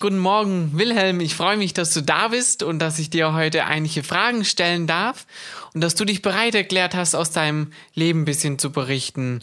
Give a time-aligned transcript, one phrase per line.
[0.00, 1.18] Guten Morgen, Wilhelm.
[1.18, 4.86] Ich freue mich, dass du da bist und dass ich dir heute einige Fragen stellen
[4.86, 5.26] darf
[5.74, 9.40] und dass du dich bereit erklärt hast, aus deinem Leben ein bisschen zu berichten.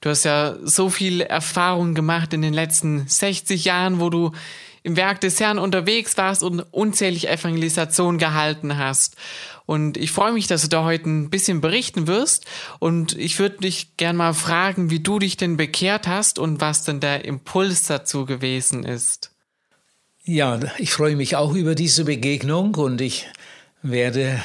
[0.00, 4.30] Du hast ja so viel Erfahrung gemacht in den letzten 60 Jahren, wo du
[4.84, 9.16] im Werk des Herrn unterwegs warst und unzählig Evangelisation gehalten hast.
[9.64, 12.46] Und ich freue mich, dass du da heute ein bisschen berichten wirst.
[12.78, 16.84] Und ich würde dich gern mal fragen, wie du dich denn bekehrt hast und was
[16.84, 19.32] denn der Impuls dazu gewesen ist.
[20.28, 23.28] Ja, ich freue mich auch über diese Begegnung und ich
[23.82, 24.40] werde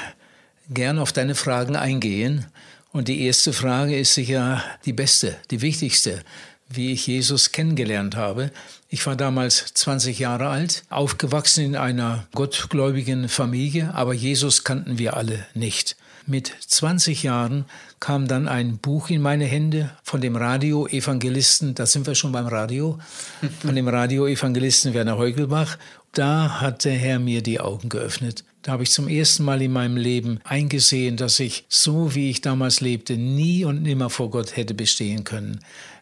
[0.70, 2.46] gern auf deine Fragen eingehen.
[2.92, 6.22] Und die erste Frage ist sicher die beste, die wichtigste,
[6.70, 8.52] wie ich Jesus kennengelernt habe.
[8.90, 15.18] Ich war damals 20 Jahre alt, aufgewachsen in einer gottgläubigen Familie, aber Jesus kannten wir
[15.18, 15.96] alle nicht.
[16.31, 17.66] Mit 20 Jahren
[17.99, 22.48] kam dann ein Buch in meine Hände von dem Radio-Evangelisten, da sind wir schon beim
[22.48, 22.99] Radio,
[23.59, 25.77] von dem Radio-Evangelisten Werner Heugelbach.
[26.13, 28.45] Da hat der Herr mir die Augen geöffnet.
[28.62, 32.40] Da habe ich zum ersten Mal in meinem Leben eingesehen, dass ich, so wie ich
[32.40, 35.60] damals lebte, nie und nimmer vor Gott hätte bestehen können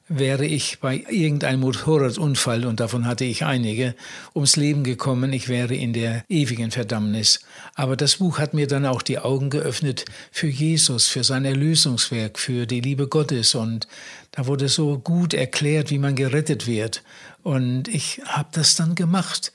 [0.09, 3.95] wäre ich bei irgendeinem Motorradunfall, und davon hatte ich einige,
[4.35, 7.41] ums Leben gekommen, ich wäre in der ewigen Verdammnis.
[7.75, 12.39] Aber das Buch hat mir dann auch die Augen geöffnet für Jesus, für sein Erlösungswerk,
[12.39, 13.53] für die Liebe Gottes.
[13.53, 13.87] Und
[14.31, 17.03] da wurde so gut erklärt, wie man gerettet wird.
[17.43, 19.53] Und ich habe das dann gemacht.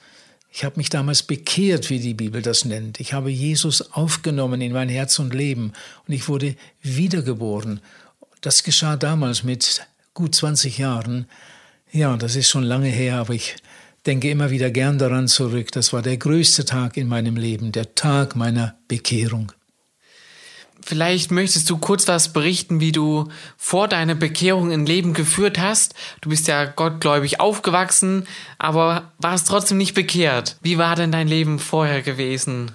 [0.53, 3.01] Ich habe mich damals bekehrt, wie die Bibel das nennt.
[3.01, 5.73] Ich habe Jesus aufgenommen in mein Herz und Leben
[6.07, 7.81] und ich wurde wiedergeboren.
[8.41, 9.85] Das geschah damals mit
[10.15, 11.27] gut 20 Jahren.
[11.91, 13.57] Ja, das ist schon lange her, aber ich
[14.07, 15.73] denke immer wieder gern daran zurück.
[15.73, 19.53] Das war der größte Tag in meinem Leben, der Tag meiner Bekehrung.
[20.87, 25.95] Vielleicht möchtest du kurz was berichten, wie du vor deiner Bekehrung ein Leben geführt hast.
[26.21, 28.27] Du bist ja gottgläubig aufgewachsen,
[28.59, 30.57] aber warst trotzdem nicht bekehrt.
[30.61, 32.71] Wie war denn dein Leben vorher gewesen?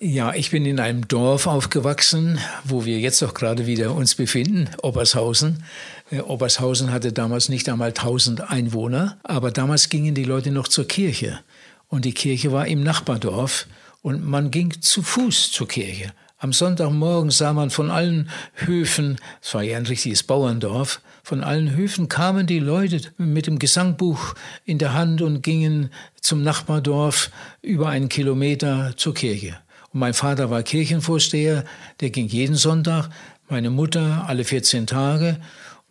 [0.00, 4.70] Ja, ich bin in einem Dorf aufgewachsen, wo wir jetzt auch gerade wieder uns befinden,
[4.82, 5.62] Obershausen.
[6.10, 10.86] Äh, Obershausen hatte damals nicht einmal 1000 Einwohner, aber damals gingen die Leute noch zur
[10.86, 11.40] Kirche.
[11.88, 13.66] Und die Kirche war im Nachbardorf
[14.02, 16.12] und man ging zu Fuß zur Kirche.
[16.38, 21.74] Am Sonntagmorgen sah man von allen Höfen, es war ja ein richtiges Bauerndorf, von allen
[21.74, 24.34] Höfen kamen die Leute mit dem Gesangbuch
[24.66, 25.90] in der Hand und gingen
[26.20, 27.30] zum Nachbardorf
[27.62, 29.56] über einen Kilometer zur Kirche.
[29.92, 31.64] Und mein Vater war Kirchenvorsteher,
[32.00, 33.08] der ging jeden Sonntag,
[33.48, 35.38] meine Mutter alle 14 Tage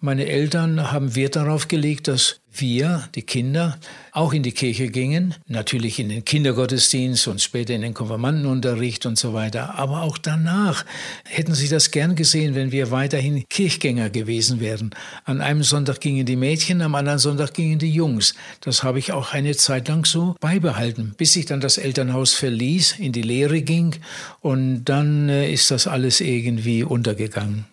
[0.04, 3.80] meine Eltern haben Wert darauf gelegt, dass wir, die Kinder,
[4.12, 9.18] auch in die Kirche gingen, natürlich in den Kindergottesdienst und später in den Konfirmandenunterricht und
[9.18, 9.76] so weiter.
[9.76, 10.86] Aber auch danach
[11.24, 14.94] hätten sie das gern gesehen, wenn wir weiterhin Kirchgänger gewesen wären.
[15.24, 18.36] An einem Sonntag gingen die Mädchen, am anderen Sonntag gingen die Jungs.
[18.60, 23.00] Das habe ich auch eine Zeit lang so beibehalten, bis ich dann das Elternhaus verließ,
[23.00, 23.96] in die Lehre ging
[24.42, 27.73] und dann äh, ist das alles irgendwie untergegangen.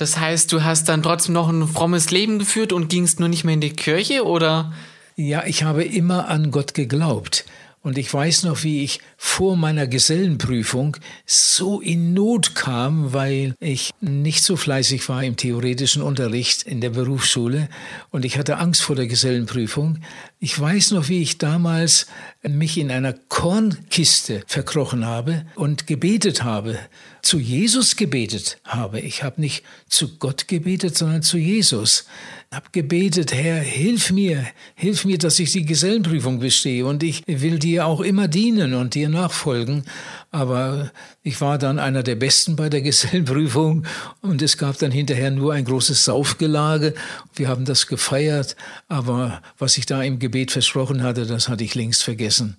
[0.00, 3.44] Das heißt, du hast dann trotzdem noch ein frommes Leben geführt und gingst nur nicht
[3.44, 4.72] mehr in die Kirche oder?
[5.14, 7.44] Ja, ich habe immer an Gott geglaubt.
[7.82, 10.96] Und ich weiß noch, wie ich vor meiner Gesellenprüfung
[11.26, 16.90] so in Not kam, weil ich nicht so fleißig war im theoretischen Unterricht in der
[16.90, 17.68] Berufsschule
[18.10, 19.98] und ich hatte Angst vor der Gesellenprüfung.
[20.38, 22.06] Ich weiß noch, wie ich damals
[22.42, 26.78] mich in einer Kornkiste verkrochen habe und gebetet habe,
[27.22, 29.00] zu Jesus gebetet habe.
[29.00, 32.06] Ich habe nicht zu Gott gebetet, sondern zu Jesus
[32.52, 34.44] habe gebetet, Herr, hilf mir,
[34.74, 38.96] hilf mir, dass ich die Gesellenprüfung bestehe und ich will dir auch immer dienen und
[38.96, 39.84] dir nachfolgen.
[40.32, 40.90] Aber
[41.22, 43.86] ich war dann einer der Besten bei der Gesellenprüfung
[44.20, 46.94] und es gab dann hinterher nur ein großes Saufgelage.
[47.36, 48.56] Wir haben das gefeiert,
[48.88, 52.56] aber was ich da im Gebet versprochen hatte, das hatte ich längst vergessen.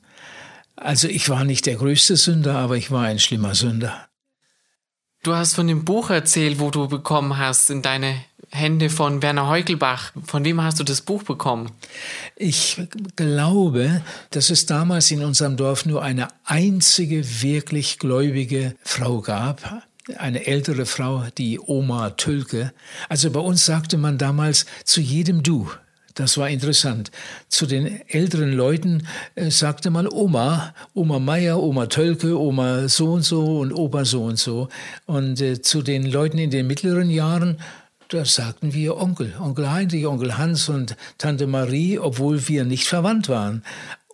[0.78, 4.08] Also ich war nicht der größte Sünder, aber ich war ein schlimmer Sünder.
[5.24, 8.16] Du hast von dem Buch erzählt, wo du bekommen hast in deine
[8.50, 10.14] Hände von Werner Heukelbach.
[10.26, 11.70] Von wem hast du das Buch bekommen?
[12.36, 12.82] Ich
[13.16, 19.84] glaube, dass es damals in unserem Dorf nur eine einzige wirklich gläubige Frau gab.
[20.18, 22.74] Eine ältere Frau, die Oma Tölke.
[23.08, 25.70] Also bei uns sagte man damals zu jedem Du.
[26.22, 27.10] Das war interessant.
[27.50, 33.24] Zu den älteren Leuten äh, sagte man Oma, Oma Meier, Oma Tölke, Oma so und
[33.24, 34.70] so und Opa so und so.
[35.08, 37.58] Und äh, zu den Leuten in den mittleren Jahren
[38.10, 43.30] da sagten wir Onkel, Onkel Heinrich, Onkel Hans und Tante Marie, obwohl wir nicht verwandt
[43.30, 43.64] waren.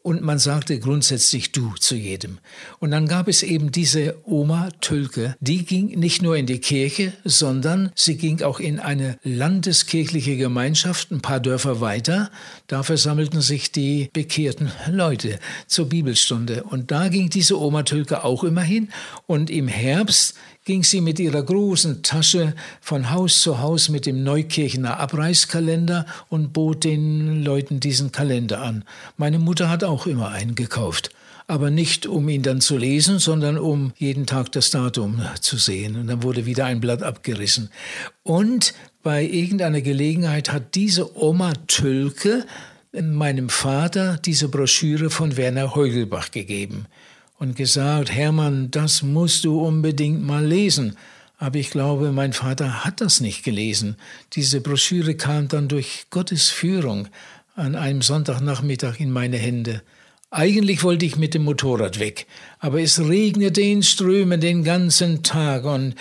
[0.08, 2.38] Und man sagte grundsätzlich du zu jedem.
[2.80, 7.12] Und dann gab es eben diese Oma Tülke, die ging nicht nur in die Kirche,
[7.26, 12.32] sondern sie ging auch in eine landeskirchliche Gemeinschaft, ein paar Dörfer weiter.
[12.68, 16.64] Da versammelten sich die bekehrten Leute zur Bibelstunde.
[16.64, 18.88] Und da ging diese Oma Tülke auch immer hin.
[19.26, 20.36] Und im Herbst
[20.68, 26.52] ging sie mit ihrer großen Tasche von Haus zu Haus mit dem Neukirchener Abreißkalender und
[26.52, 28.84] bot den Leuten diesen Kalender an.
[29.16, 31.10] Meine Mutter hat auch immer einen gekauft
[31.50, 35.96] aber nicht um ihn dann zu lesen, sondern um jeden Tag das Datum zu sehen.
[35.96, 37.70] Und dann wurde wieder ein Blatt abgerissen.
[38.24, 42.46] Und bei irgendeiner Gelegenheit hat diese Oma Tülke
[42.92, 46.88] meinem Vater diese Broschüre von Werner Heugelbach gegeben
[47.40, 50.98] und gesagt, Hermann, das musst du unbedingt mal lesen.
[51.38, 53.96] Aber ich glaube, mein Vater hat das nicht gelesen.
[54.34, 57.08] Diese Broschüre kam dann durch Gottes Führung
[57.56, 59.84] an einem Sonntagnachmittag in meine Hände.
[60.32, 62.26] Eigentlich wollte ich mit dem Motorrad weg,
[62.60, 65.96] aber es regnete in Strömen den ganzen Tag und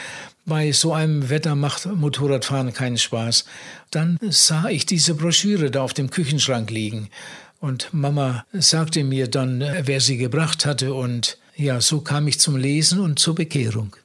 [0.44, 3.44] bei so einem Wetter macht Motorradfahren keinen Spaß.
[3.90, 7.08] Dann sah ich diese Broschüre da auf dem Küchenschrank liegen
[7.60, 10.94] und Mama sagte mir dann, wer sie gebracht hatte.
[10.94, 13.96] Und ja, so kam ich zum Lesen und zur Bekehrung.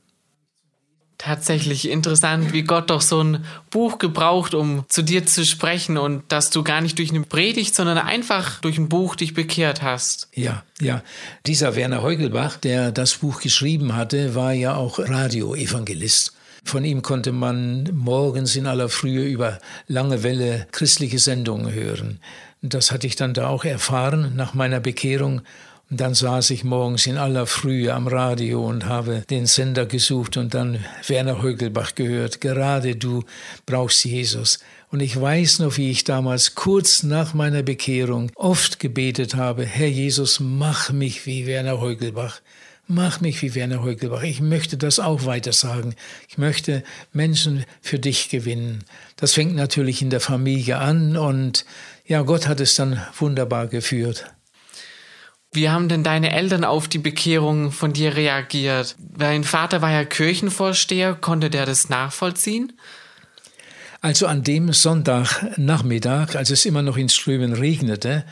[1.17, 6.23] Tatsächlich interessant, wie Gott doch so ein Buch gebraucht, um zu dir zu sprechen und
[6.31, 10.29] dass du gar nicht durch eine Predigt, sondern einfach durch ein Buch dich bekehrt hast.
[10.33, 11.03] Ja, ja.
[11.45, 16.33] Dieser Werner Heugelbach, der das Buch geschrieben hatte, war ja auch Radioevangelist.
[16.63, 22.19] Von ihm konnte man morgens in aller Frühe über lange Welle christliche Sendungen hören.
[22.63, 25.41] Das hatte ich dann da auch erfahren nach meiner Bekehrung.
[25.89, 30.37] Und dann saß ich morgens in aller Frühe am Radio und habe den Sender gesucht
[30.37, 32.39] und dann Werner Heugelbach gehört.
[32.39, 33.23] Gerade du
[33.65, 34.59] brauchst Jesus.
[34.89, 39.87] Und ich weiß noch, wie ich damals kurz nach meiner Bekehrung oft gebetet habe, Herr
[39.87, 42.41] Jesus, mach mich wie Werner Heugelbach.
[42.87, 44.23] Mach mich wie Werner Heugelbach.
[44.23, 45.95] Ich möchte das auch weiter sagen.
[46.27, 48.83] Ich möchte Menschen für dich gewinnen.
[49.15, 51.65] Das fängt natürlich in der Familie an und
[52.11, 54.25] ja, Gott hat es dann wunderbar geführt.
[55.53, 58.97] Wie haben denn deine Eltern auf die Bekehrung von dir reagiert?
[58.99, 62.73] Dein Vater war ja Kirchenvorsteher, konnte der das nachvollziehen?
[64.01, 68.25] Also an dem Sonntagnachmittag, als es immer noch in Strömen regnete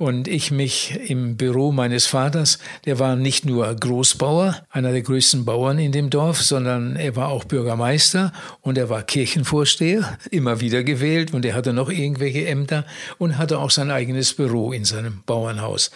[0.00, 5.44] und ich mich im Büro meines Vaters, der war nicht nur Großbauer, einer der größten
[5.44, 8.32] Bauern in dem Dorf, sondern er war auch Bürgermeister
[8.62, 12.86] und er war Kirchenvorsteher, immer wieder gewählt und er hatte noch irgendwelche Ämter
[13.18, 15.90] und hatte auch sein eigenes Büro in seinem Bauernhaus.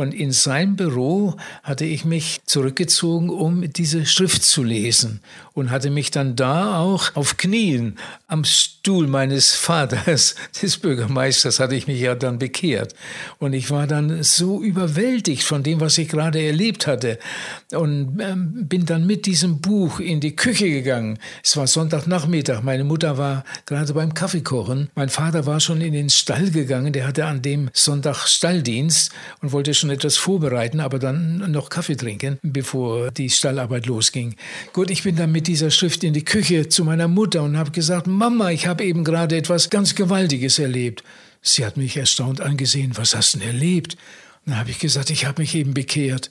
[0.00, 5.20] Und in sein Büro hatte ich mich zurückgezogen, um diese Schrift zu lesen
[5.52, 11.74] und hatte mich dann da auch auf Knien am Stuhl meines Vaters, des Bürgermeisters, hatte
[11.74, 12.94] ich mich ja dann bekehrt.
[13.38, 17.18] Und ich war dann so überwältigt von dem, was ich gerade erlebt hatte
[17.72, 21.18] und ähm, bin dann mit diesem Buch in die Küche gegangen.
[21.44, 26.08] Es war Sonntagnachmittag, meine Mutter war gerade beim Kaffeekochen, mein Vater war schon in den
[26.08, 29.12] Stall gegangen, der hatte an dem Sonntag Stalldienst
[29.42, 34.36] und wollte schon etwas vorbereiten, aber dann noch Kaffee trinken, bevor die Stallarbeit losging.
[34.72, 37.70] Gut, ich bin dann mit dieser Schrift in die Küche zu meiner Mutter und habe
[37.70, 41.04] gesagt, Mama, ich habe eben gerade etwas ganz Gewaltiges erlebt.
[41.42, 43.94] Sie hat mich erstaunt angesehen, was hast du denn erlebt?
[44.44, 46.30] Und dann habe ich gesagt, ich habe mich eben bekehrt.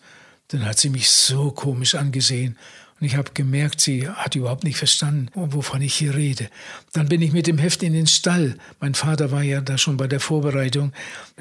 [0.49, 2.57] Dann hat sie mich so komisch angesehen
[2.99, 6.49] und ich habe gemerkt, sie hat überhaupt nicht verstanden, wovon ich hier rede.
[6.91, 8.57] Dann bin ich mit dem Heft in den Stall.
[8.81, 10.91] Mein Vater war ja da schon bei der Vorbereitung.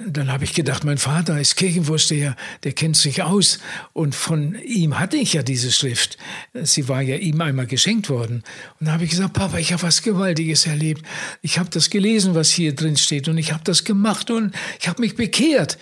[0.06, 3.58] Dann habe ich gedacht, mein Vater ist Kirchenvorsteher, der kennt sich aus.
[3.92, 6.16] Und von ihm hatte ich ja diese Schrift.
[6.54, 8.44] Sie war ja ihm einmal geschenkt worden.
[8.78, 11.04] Und da habe ich gesagt, Papa, ich habe was Gewaltiges erlebt.
[11.42, 13.28] Ich habe das gelesen, was hier drin steht.
[13.28, 15.76] Und ich habe das gemacht und ich habe mich bekehrt.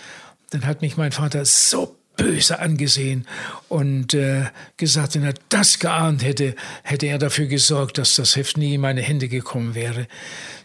[0.51, 3.27] Dann hat mich mein Vater so böse angesehen
[3.69, 4.47] und äh,
[4.77, 8.81] gesagt, wenn er das geahnt hätte, hätte er dafür gesorgt, dass das Heft nie in
[8.81, 10.07] meine Hände gekommen wäre.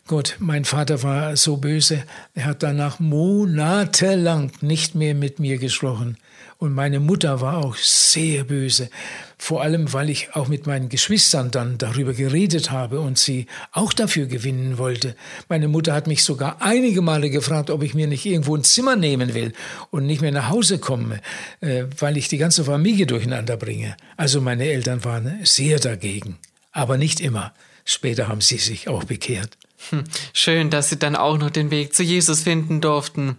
[0.07, 2.03] Gut, mein Vater war so böse,
[2.33, 6.17] er hat danach monatelang nicht mehr mit mir gesprochen.
[6.61, 8.91] Und meine Mutter war auch sehr böse,
[9.39, 13.93] vor allem weil ich auch mit meinen Geschwistern dann darüber geredet habe und sie auch
[13.93, 15.15] dafür gewinnen wollte.
[15.49, 18.95] Meine Mutter hat mich sogar einige Male gefragt, ob ich mir nicht irgendwo ein Zimmer
[18.95, 19.53] nehmen will
[19.89, 21.19] und nicht mehr nach Hause komme,
[21.61, 23.97] äh, weil ich die ganze Familie durcheinander bringe.
[24.15, 26.37] Also meine Eltern waren sehr dagegen,
[26.73, 27.55] aber nicht immer.
[27.85, 29.57] Später haben sie sich auch bekehrt.
[29.89, 33.37] Hm, schön, dass sie dann auch noch den Weg zu Jesus finden durften.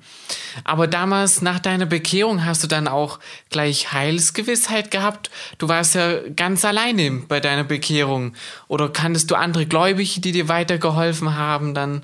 [0.65, 3.21] Aber damals nach deiner Bekehrung hast du dann auch
[3.51, 5.31] gleich Heilsgewissheit gehabt.
[5.59, 8.35] Du warst ja ganz alleine bei deiner Bekehrung.
[8.69, 12.03] Oder kanntest du andere Gläubige, die dir weitergeholfen haben dann?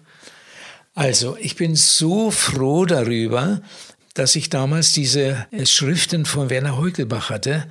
[0.95, 3.61] Also, ich bin so froh darüber,
[4.14, 7.66] dass ich damals diese Schriften von Werner Heugelbach hatte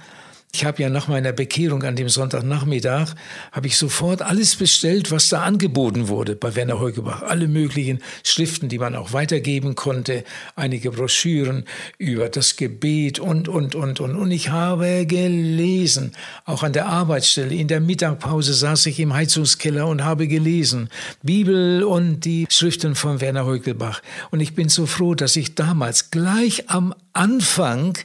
[0.54, 3.14] ich habe ja nach meiner Bekehrung an dem Sonntagnachmittag,
[3.52, 7.22] habe ich sofort alles bestellt, was da angeboten wurde bei Werner Heugebach.
[7.22, 10.24] Alle möglichen Schriften, die man auch weitergeben konnte,
[10.56, 11.66] einige Broschüren
[12.00, 14.16] über das Gebet und, und, und, und.
[14.16, 16.14] Und ich habe gelesen,
[16.46, 17.54] auch an der Arbeitsstelle.
[17.54, 20.90] In der Mittagpause saß ich im Heizungskeller und habe gelesen.
[21.22, 24.02] Bibel und die Schriften von Werner Heugelbach.
[24.32, 27.98] Und ich bin so froh, dass ich damals gleich am Anfang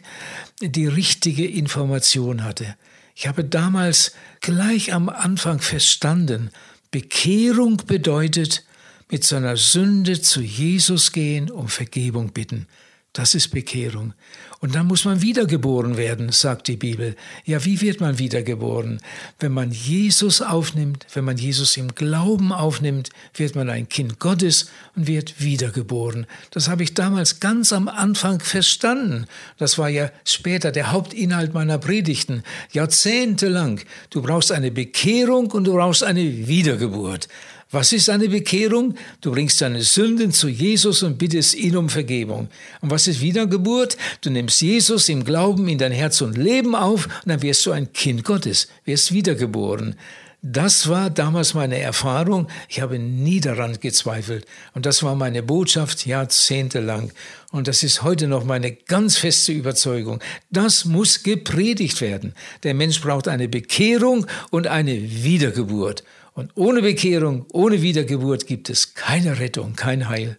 [0.70, 2.76] die richtige Information hatte.
[3.14, 6.50] Ich habe damals gleich am Anfang verstanden,
[6.90, 8.64] Bekehrung bedeutet,
[9.10, 12.66] mit seiner Sünde zu Jesus gehen, um Vergebung bitten.
[13.12, 14.14] Das ist Bekehrung.
[14.62, 17.16] Und dann muss man wiedergeboren werden, sagt die Bibel.
[17.44, 19.00] Ja, wie wird man wiedergeboren?
[19.40, 24.70] Wenn man Jesus aufnimmt, wenn man Jesus im Glauben aufnimmt, wird man ein Kind Gottes
[24.94, 26.28] und wird wiedergeboren.
[26.52, 29.26] Das habe ich damals ganz am Anfang verstanden.
[29.58, 32.44] Das war ja später der Hauptinhalt meiner Predigten.
[32.70, 33.80] Jahrzehntelang.
[34.10, 37.26] Du brauchst eine Bekehrung und du brauchst eine Wiedergeburt.
[37.72, 38.96] Was ist eine Bekehrung?
[39.22, 42.48] Du bringst deine Sünden zu Jesus und bittest ihn um Vergebung.
[42.82, 43.96] Und was ist Wiedergeburt?
[44.20, 47.72] Du nimmst Jesus im Glauben in dein Herz und Leben auf und dann wirst du
[47.72, 49.96] ein Kind Gottes, wirst wiedergeboren.
[50.42, 52.48] Das war damals meine Erfahrung.
[52.68, 54.44] Ich habe nie daran gezweifelt.
[54.74, 57.10] Und das war meine Botschaft jahrzehntelang.
[57.52, 60.20] Und das ist heute noch meine ganz feste Überzeugung.
[60.50, 62.34] Das muss gepredigt werden.
[62.64, 66.02] Der Mensch braucht eine Bekehrung und eine Wiedergeburt.
[66.34, 70.38] Und ohne Bekehrung, ohne Wiedergeburt gibt es keine Rettung, kein Heil.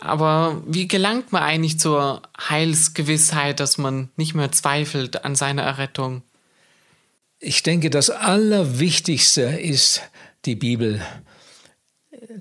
[0.00, 6.22] Aber wie gelangt man eigentlich zur Heilsgewissheit, dass man nicht mehr zweifelt an seiner Errettung?
[7.40, 10.02] Ich denke, das Allerwichtigste ist
[10.44, 11.02] die Bibel.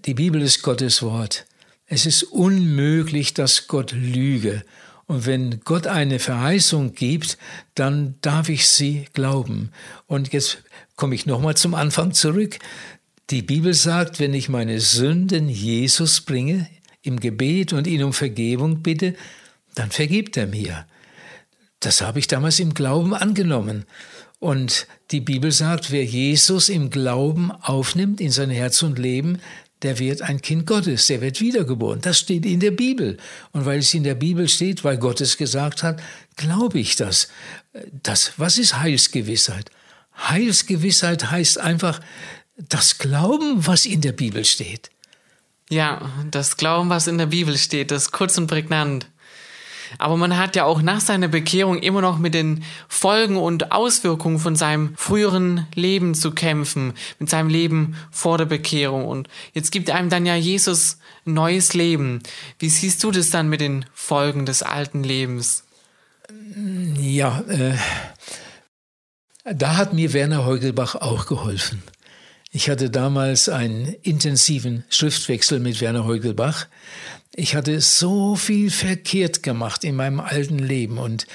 [0.05, 1.45] Die Bibel ist Gottes Wort.
[1.87, 4.63] Es ist unmöglich, dass Gott lüge.
[5.05, 7.37] Und wenn Gott eine Verheißung gibt,
[7.75, 9.71] dann darf ich sie glauben.
[10.05, 10.63] Und jetzt
[10.97, 12.59] komme ich nochmal zum Anfang zurück.
[13.29, 16.67] Die Bibel sagt, wenn ich meine Sünden Jesus bringe,
[17.03, 19.15] im Gebet und ihn um Vergebung bitte,
[19.75, 20.85] dann vergibt er mir.
[21.79, 23.85] Das habe ich damals im Glauben angenommen.
[24.39, 29.39] Und die Bibel sagt, wer Jesus im Glauben aufnimmt in sein Herz und Leben,
[29.83, 32.01] der wird ein Kind Gottes, der wird wiedergeboren.
[32.01, 33.17] Das steht in der Bibel.
[33.51, 36.01] Und weil es in der Bibel steht, weil Gott es gesagt hat,
[36.35, 37.29] glaube ich das.
[38.03, 38.33] das.
[38.37, 39.69] Was ist Heilsgewissheit?
[40.17, 41.99] Heilsgewissheit heißt einfach
[42.57, 44.89] das Glauben, was in der Bibel steht.
[45.69, 49.07] Ja, das Glauben, was in der Bibel steht, das ist kurz und prägnant.
[49.99, 54.39] Aber man hat ja auch nach seiner Bekehrung immer noch mit den Folgen und Auswirkungen
[54.39, 59.05] von seinem früheren Leben zu kämpfen, mit seinem Leben vor der Bekehrung.
[59.05, 62.21] Und jetzt gibt einem dann ja Jesus ein neues Leben.
[62.59, 65.63] Wie siehst du das dann mit den Folgen des alten Lebens?
[66.97, 67.75] Ja, äh,
[69.53, 71.83] da hat mir Werner Heugelbach auch geholfen.
[72.51, 76.67] Ich hatte damals einen intensiven Schriftwechsel mit Werner Heugelbach.
[77.35, 81.27] Ich hatte so viel verkehrt gemacht in meinem alten Leben und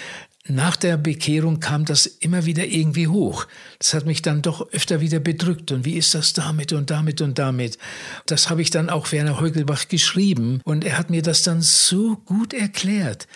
[0.49, 3.47] nach der Bekehrung kam das immer wieder irgendwie hoch.
[3.79, 5.71] Das hat mich dann doch öfter wieder bedrückt.
[5.71, 7.79] Und wie ist das damit und damit und damit?
[8.27, 12.17] Das habe ich dann auch Werner Heugelbach geschrieben und er hat mir das dann so
[12.17, 13.29] gut erklärt.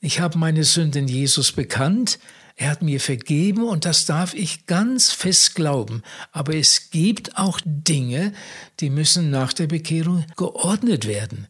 [0.00, 2.18] Ich habe meine Sünden Jesus bekannt,
[2.56, 6.02] er hat mir vergeben und das darf ich ganz fest glauben.
[6.30, 8.32] Aber es gibt auch Dinge,
[8.78, 11.48] die müssen nach der Bekehrung geordnet werden.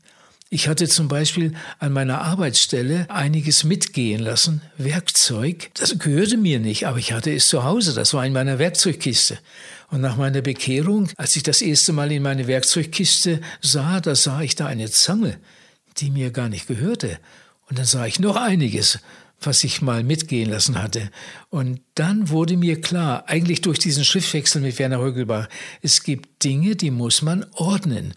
[0.48, 5.70] Ich hatte zum Beispiel an meiner Arbeitsstelle einiges mitgehen lassen, Werkzeug.
[5.74, 9.38] Das gehörte mir nicht, aber ich hatte es zu Hause, das war in meiner Werkzeugkiste.
[9.90, 14.40] Und nach meiner Bekehrung, als ich das erste Mal in meine Werkzeugkiste sah, da sah
[14.42, 15.38] ich da eine Zange,
[15.98, 17.18] die mir gar nicht gehörte.
[17.68, 19.00] Und dann sah ich noch einiges
[19.40, 21.10] was ich mal mitgehen lassen hatte.
[21.50, 25.48] Und dann wurde mir klar, eigentlich durch diesen Schriftwechsel mit Werner Heugelbach,
[25.82, 28.14] es gibt Dinge, die muss man ordnen.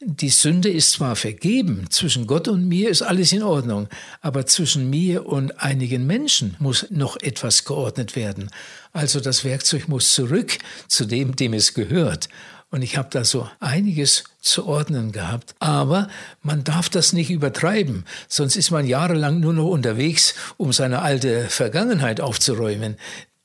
[0.00, 3.88] Die Sünde ist zwar vergeben, zwischen Gott und mir ist alles in Ordnung,
[4.20, 8.48] aber zwischen mir und einigen Menschen muss noch etwas geordnet werden.
[8.92, 12.28] Also das Werkzeug muss zurück zu dem, dem es gehört.
[12.70, 15.54] Und ich habe da so einiges zu ordnen gehabt.
[15.58, 16.08] Aber
[16.42, 21.44] man darf das nicht übertreiben, sonst ist man jahrelang nur noch unterwegs, um seine alte
[21.48, 22.96] Vergangenheit aufzuräumen.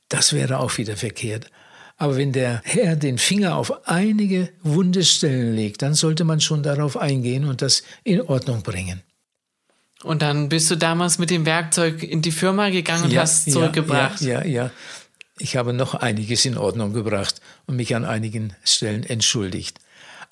[0.08, 1.50] Das wäre auch wieder verkehrt.
[1.96, 6.62] Aber wenn der Herr den Finger auf einige wunde Stellen legt, dann sollte man schon
[6.62, 9.02] darauf eingehen und das in Ordnung bringen.
[10.02, 13.50] Und dann bist du damals mit dem Werkzeug in die Firma gegangen und ja, hast
[13.50, 14.20] zurückgebracht.
[14.20, 14.70] Ja, ja, ja.
[15.38, 19.80] Ich habe noch einiges in Ordnung gebracht und mich an einigen Stellen entschuldigt.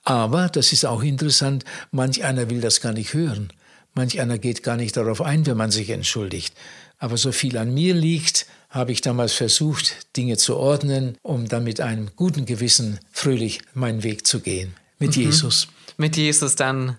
[0.05, 3.53] Aber, das ist auch interessant, manch einer will das gar nicht hören.
[3.95, 6.55] Manch einer geht gar nicht darauf ein, wenn man sich entschuldigt.
[6.99, 11.65] Aber so viel an mir liegt, habe ich damals versucht, Dinge zu ordnen, um dann
[11.65, 14.75] mit einem guten Gewissen fröhlich meinen Weg zu gehen.
[14.99, 15.25] Mit mhm.
[15.25, 15.69] Jesus.
[15.99, 16.97] Mit Jesus dann.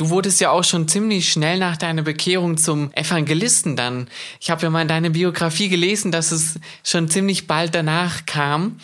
[0.00, 4.08] Du wurdest ja auch schon ziemlich schnell nach deiner Bekehrung zum Evangelisten dann.
[4.40, 8.80] Ich habe ja mal in deiner Biografie gelesen, dass es schon ziemlich bald danach kam.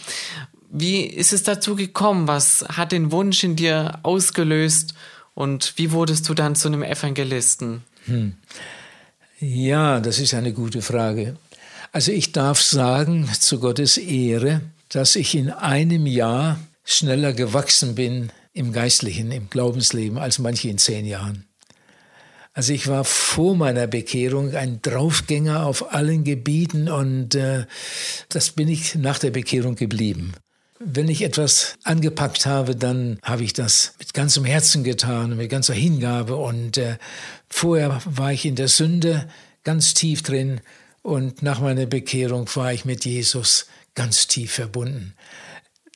[0.70, 2.28] Wie ist es dazu gekommen?
[2.28, 4.92] Was hat den Wunsch in dir ausgelöst?
[5.34, 7.82] Und wie wurdest du dann zu einem Evangelisten?
[8.04, 8.34] Hm.
[9.40, 11.38] Ja, das ist eine gute Frage.
[11.92, 18.32] Also ich darf sagen, zu Gottes Ehre, dass ich in einem Jahr schneller gewachsen bin
[18.56, 21.44] im geistlichen, im Glaubensleben als manche in zehn Jahren.
[22.54, 27.66] Also ich war vor meiner Bekehrung ein Draufgänger auf allen Gebieten und äh,
[28.30, 30.32] das bin ich nach der Bekehrung geblieben.
[30.78, 35.74] Wenn ich etwas angepackt habe, dann habe ich das mit ganzem Herzen getan, mit ganzer
[35.74, 36.36] Hingabe.
[36.36, 36.96] Und äh,
[37.50, 39.28] vorher war ich in der Sünde
[39.64, 40.60] ganz tief drin
[41.02, 45.14] und nach meiner Bekehrung war ich mit Jesus ganz tief verbunden.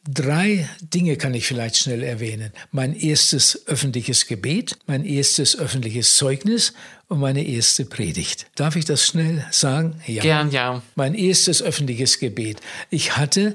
[0.09, 2.52] Drei Dinge kann ich vielleicht schnell erwähnen.
[2.73, 6.73] Mein erstes öffentliches Gebet, mein erstes öffentliches Zeugnis
[7.09, 8.47] und meine erste Predigt.
[8.54, 10.00] Darf ich das schnell sagen?
[10.07, 10.23] Ja.
[10.23, 10.80] Gern, ja.
[10.95, 12.61] Mein erstes öffentliches Gebet.
[12.88, 13.52] Ich hatte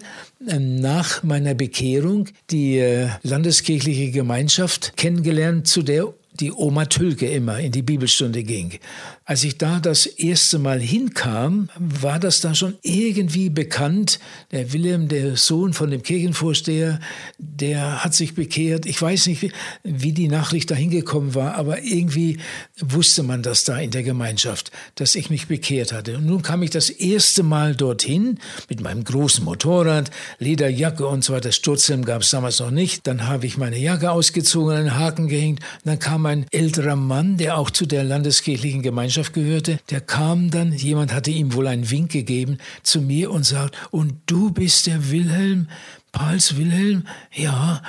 [0.48, 7.60] ähm, nach meiner Bekehrung die äh, landeskirchliche Gemeinschaft kennengelernt, zu der die Oma Tülke immer
[7.60, 8.78] in die Bibelstunde ging.
[9.28, 14.20] Als ich da das erste Mal hinkam, war das da schon irgendwie bekannt.
[14.52, 17.00] Der Wilhelm, der Sohn von dem Kirchenvorsteher,
[17.40, 18.86] der hat sich bekehrt.
[18.86, 19.52] Ich weiß nicht,
[19.82, 22.38] wie die Nachricht da hingekommen war, aber irgendwie
[22.80, 26.18] wusste man das da in der Gemeinschaft, dass ich mich bekehrt hatte.
[26.18, 28.38] Und nun kam ich das erste Mal dorthin
[28.70, 31.52] mit meinem großen Motorrad, Lederjacke und so weiter.
[31.52, 33.08] Sturzhelm gab es damals noch nicht.
[33.08, 35.62] Dann habe ich meine Jacke ausgezogen, einen Haken gehängt.
[35.84, 40.52] Dann kam ein älterer Mann, der auch zu der landeskirchlichen Gemeinschaft Gemeinschaft gehörte, der kam
[40.52, 44.88] dann, jemand hatte ihm wohl einen Wink gegeben, zu mir und sagt, und du bist
[44.88, 45.70] der Wilhelm,
[46.12, 47.08] Pals Wilhelm?
[47.34, 47.82] Ja.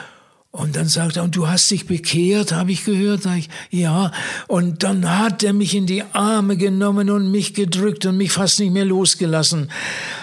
[0.57, 3.25] Und dann sagt er, und du hast dich bekehrt, habe ich gehört.
[3.25, 4.11] Sag ich, ja.
[4.47, 8.59] Und dann hat er mich in die Arme genommen und mich gedrückt und mich fast
[8.59, 9.71] nicht mehr losgelassen.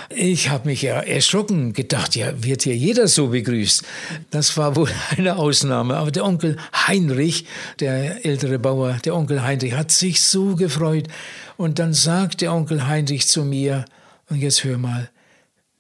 [0.10, 3.84] Ich habe mich ja erschrocken, gedacht, ja, wird hier jeder so begrüßt.
[4.32, 5.98] Das war wohl eine Ausnahme.
[5.98, 7.46] Aber der Onkel Heinrich,
[7.80, 11.10] der ältere Bauer, der Onkel Heinrich, hat sich so gefreut.
[11.58, 13.86] Und dann sagt der Onkel Heinrich zu mir,
[14.32, 15.12] und jetzt hör mal,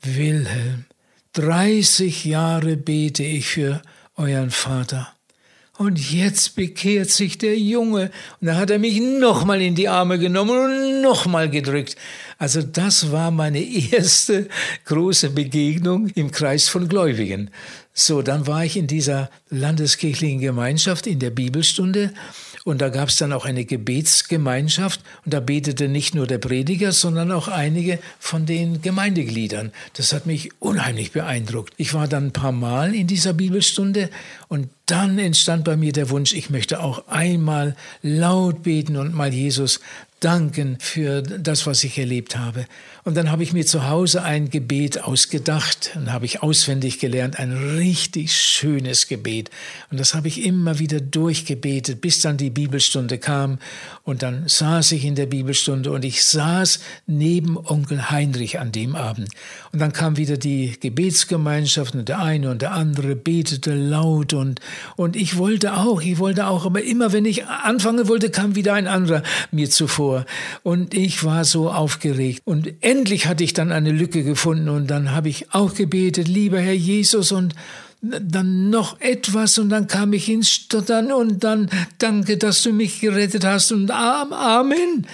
[0.04, 0.86] Wilhelm,
[1.34, 3.82] 30 Jahre bete ich für
[4.18, 5.14] euren Vater.
[5.76, 8.12] Und jetzt bekehrt sich der Junge.
[8.40, 11.96] Und da hat er mich nochmal in die Arme genommen und nochmal gedrückt.
[12.38, 13.60] Also das war meine
[13.92, 14.48] erste
[14.86, 17.50] große Begegnung im Kreis von Gläubigen.
[17.92, 22.14] So, dann war ich in dieser landeskirchlichen Gemeinschaft in der Bibelstunde
[22.64, 26.92] und da gab es dann auch eine Gebetsgemeinschaft und da betete nicht nur der Prediger,
[26.92, 29.72] sondern auch einige von den Gemeindegliedern.
[29.94, 31.74] Das hat mich unheimlich beeindruckt.
[31.78, 34.10] Ich war dann ein paar Mal in dieser Bibelstunde
[34.48, 39.34] und dann entstand bei mir der Wunsch, ich möchte auch einmal laut beten und mal
[39.34, 39.80] Jesus
[40.20, 42.66] danken für das, was ich erlebt habe.
[43.06, 47.38] Und dann habe ich mir zu Hause ein Gebet ausgedacht und habe ich auswendig gelernt,
[47.38, 49.50] ein richtig schönes Gebet.
[49.92, 53.60] Und das habe ich immer wieder durchgebetet, bis dann die Bibelstunde kam.
[54.04, 58.96] Und dann saß ich in der Bibelstunde und ich saß neben Onkel Heinrich an dem
[58.96, 59.28] Abend.
[59.74, 64.62] Und dann kam wieder die Gebetsgemeinschaft und der eine und der andere betete laut und,
[64.96, 68.76] und ich wollte auch, ich wollte auch, aber immer wenn ich anfangen wollte, kam wieder
[68.76, 70.26] ein anderer mir zuvor.
[70.64, 72.42] Und ich war so aufgeregt.
[72.46, 76.60] Und endlich hatte ich dann eine Lücke gefunden und dann habe ich auch gebetet, lieber
[76.60, 77.56] Herr Jesus und
[78.02, 83.00] dann noch etwas und dann kam ich ins Stottern und dann danke, dass du mich
[83.00, 85.08] gerettet hast und Amen.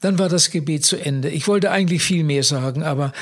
[0.00, 1.28] Dann war das Gebet zu Ende.
[1.30, 3.12] Ich wollte eigentlich viel mehr sagen, aber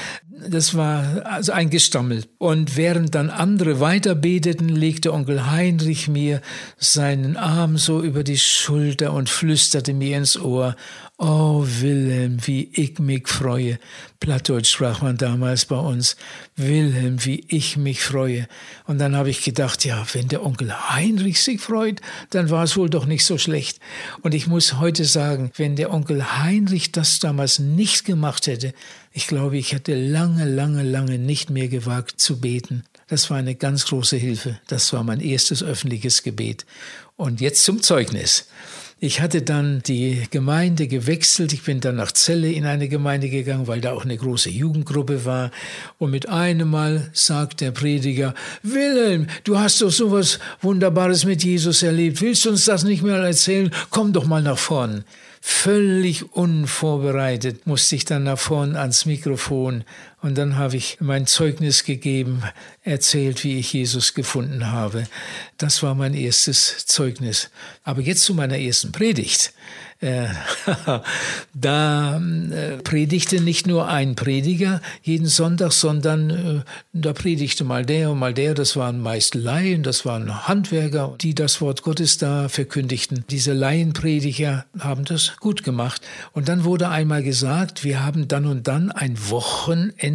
[0.51, 2.25] das war also ein Gestammel.
[2.39, 6.43] Und während dann andere weiter beteten, legte Onkel Heinrich mir
[6.77, 10.77] seinen Arm so über die Schulter und flüsterte mir ins Ohr,
[11.19, 13.79] Oh Wilhelm, wie ich mich freue.
[14.21, 16.15] Plattdeutsch sprach man damals bei uns.
[16.57, 18.47] Wilhelm, wie ich mich freue.
[18.87, 22.77] Und dann habe ich gedacht, ja, wenn der Onkel Heinrich sich freut, dann war es
[22.77, 23.81] wohl doch nicht so schlecht.
[24.21, 28.75] Und ich muss heute sagen, wenn der Onkel Heinrich das damals nicht gemacht hätte,
[29.11, 32.85] ich glaube, ich hätte lange, lange, lange nicht mehr gewagt zu beten.
[33.09, 34.61] Das war eine ganz große Hilfe.
[34.67, 36.67] Das war mein erstes öffentliches Gebet.
[37.17, 38.49] Und jetzt zum Zeugnis.
[38.99, 41.53] Ich hatte dann die Gemeinde gewechselt.
[41.53, 45.27] Ich bin dann nach Celle in eine Gemeinde gegangen, weil da auch eine große Jugendgruppe
[45.27, 45.51] war.
[45.99, 48.33] Und mit einem Mal sagt der Prediger,
[48.63, 52.23] Wilhelm, du hast doch sowas Wunderbares mit Jesus erlebt.
[52.23, 53.71] Willst du uns das nicht mehr erzählen?
[53.91, 55.05] Komm doch mal nach vorn.
[55.43, 59.85] Völlig unvorbereitet musste ich dann nach vorn ans Mikrofon
[60.23, 62.43] und dann habe ich mein Zeugnis gegeben,
[62.83, 65.07] erzählt, wie ich Jesus gefunden habe.
[65.59, 67.51] Das war mein erstes Zeugnis.
[67.85, 69.53] Aber jetzt zu meiner ersten Predigt.
[69.99, 70.27] Äh,
[71.55, 76.61] da äh, predigte nicht nur ein Prediger jeden Sonntag, sondern äh,
[76.93, 78.55] da predigte mal der und mal der.
[78.55, 83.25] Das waren meist Laien, das waren Handwerker, die das Wort Gottes da verkündigten.
[83.31, 86.03] Diese Laienprediger haben das gut gemacht.
[86.33, 90.06] Und dann wurde einmal gesagt, wir haben dann und dann ein Wochenende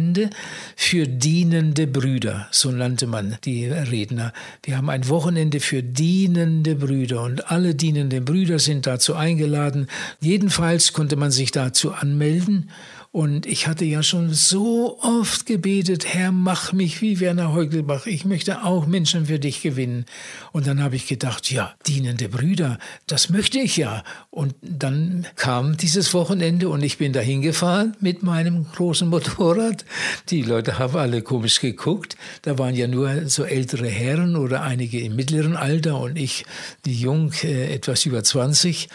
[0.76, 2.48] für dienende Brüder.
[2.50, 4.32] So nannte man die Redner.
[4.62, 9.88] Wir haben ein Wochenende für dienende Brüder und alle dienenden Brüder sind dazu eingeladen.
[10.20, 12.70] Jedenfalls konnte man sich dazu anmelden
[13.12, 18.06] und ich hatte ja schon so oft gebetet, Herr, mach mich wie Werner Heugelbach.
[18.06, 20.06] Ich möchte auch Menschen für dich gewinnen.
[20.52, 24.02] Und dann habe ich gedacht, ja, dienende Brüder, das möchte ich ja.
[24.30, 29.84] Und dann kam dieses Wochenende und ich bin dahin gefahren mit meinem großen Motorrad.
[30.30, 32.16] Die Leute haben alle komisch geguckt.
[32.40, 36.46] Da waren ja nur so ältere Herren oder einige im mittleren Alter und ich,
[36.86, 38.88] die jung, äh, etwas über 20.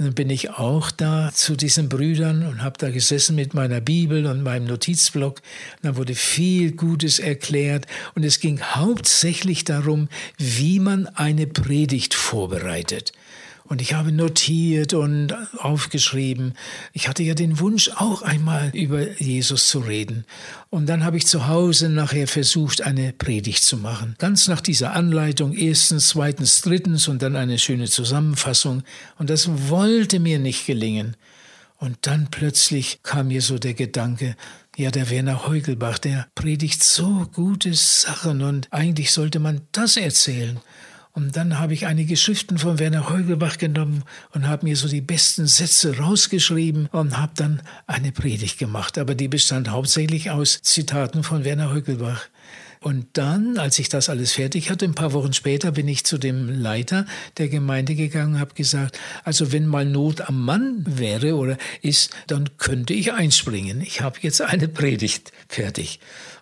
[0.00, 4.26] Dann bin ich auch da zu diesen Brüdern und habe da gesessen mit meiner Bibel
[4.26, 5.42] und meinem Notizblock.
[5.82, 13.12] Da wurde viel Gutes erklärt und es ging hauptsächlich darum, wie man eine Predigt vorbereitet.
[13.68, 16.54] Und ich habe notiert und aufgeschrieben.
[16.94, 20.24] Ich hatte ja den Wunsch, auch einmal über Jesus zu reden.
[20.70, 24.14] Und dann habe ich zu Hause nachher versucht, eine Predigt zu machen.
[24.18, 28.84] Ganz nach dieser Anleitung, erstens, zweitens, drittens und dann eine schöne Zusammenfassung.
[29.18, 31.16] Und das wollte mir nicht gelingen.
[31.76, 34.34] Und dann plötzlich kam mir so der Gedanke,
[34.76, 40.58] ja, der Werner Heugelbach, der predigt so gute Sachen und eigentlich sollte man das erzählen.
[41.18, 44.04] Und dann habe ich einige Schriften von Werner Heugelbach genommen
[44.34, 48.98] und habe mir so die besten Sätze rausgeschrieben und habe dann eine Predigt gemacht.
[48.98, 52.28] Aber die bestand hauptsächlich aus Zitaten von Werner Heugelbach.
[52.80, 56.18] Und dann, als ich das alles fertig hatte, ein paar Wochen später, bin ich zu
[56.18, 57.04] dem Leiter
[57.36, 62.14] der Gemeinde gegangen und habe gesagt, also wenn mal Not am Mann wäre oder ist,
[62.28, 63.80] dann könnte ich einspringen.
[63.80, 65.98] Ich habe jetzt eine Predigt fertig.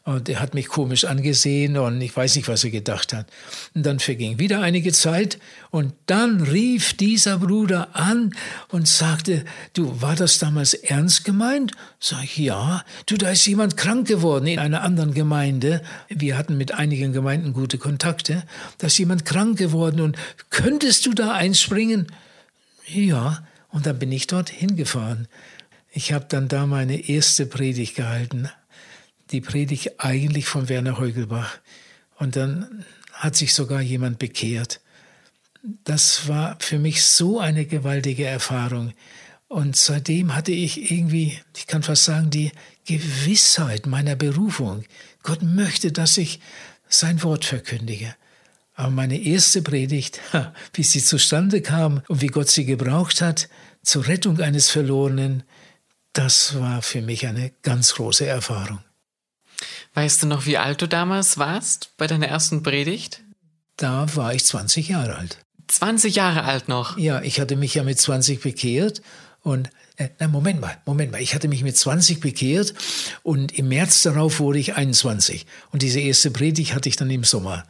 [0.07, 3.27] Und er hat mich komisch angesehen und ich weiß nicht, was er gedacht hat.
[3.75, 5.41] Und dann verging wieder einige Zeit
[5.73, 8.33] und dann rief dieser Bruder an
[8.69, 11.73] und sagte, du, war das damals ernst gemeint?
[11.99, 12.85] Sag ich, ja.
[13.07, 15.83] Du, da ist jemand krank geworden in einer anderen Gemeinde.
[16.09, 18.45] Wir hatten mit einigen Gemeinden gute Kontakte.
[18.79, 20.17] Da ist jemand krank geworden und
[20.51, 22.07] könntest du da einspringen?
[22.87, 23.45] Ja.
[23.71, 25.27] Und dann bin ich dort hingefahren.
[25.91, 28.49] Ich habe dann da meine erste Predigt gehalten
[29.31, 31.59] die Predigt eigentlich von Werner Heugelbach.
[32.19, 34.81] Und dann hat sich sogar jemand bekehrt.
[35.85, 38.93] Das war für mich so eine gewaltige Erfahrung.
[39.49, 42.53] Und seitdem hatte ich irgendwie, ich kann fast sagen, die
[42.85, 44.85] Gewissheit meiner Berufung.
[45.23, 46.41] Gott möchte, dass ich
[46.89, 48.15] sein Wort verkündige.
[48.75, 50.21] Aber meine erste Predigt,
[50.75, 53.49] wie sie zustande kam und wie Gott sie gebraucht hat
[53.83, 55.43] zur Rettung eines Verlorenen,
[56.13, 58.81] das war für mich eine ganz große Erfahrung.
[59.95, 63.23] Weißt du noch, wie alt du damals warst bei deiner ersten Predigt?
[63.77, 65.39] Da war ich 20 Jahre alt.
[65.69, 66.97] 20 Jahre alt noch?
[66.99, 69.03] Ja, ich hatte mich ja mit 20 bekehrt
[69.43, 71.21] und äh, na, Moment mal, Moment mal.
[71.21, 72.75] Ich hatte mich mit 20 bekehrt
[73.23, 75.47] und im März darauf wurde ich 21.
[75.73, 77.65] Und diese erste Predigt hatte ich dann im Sommer.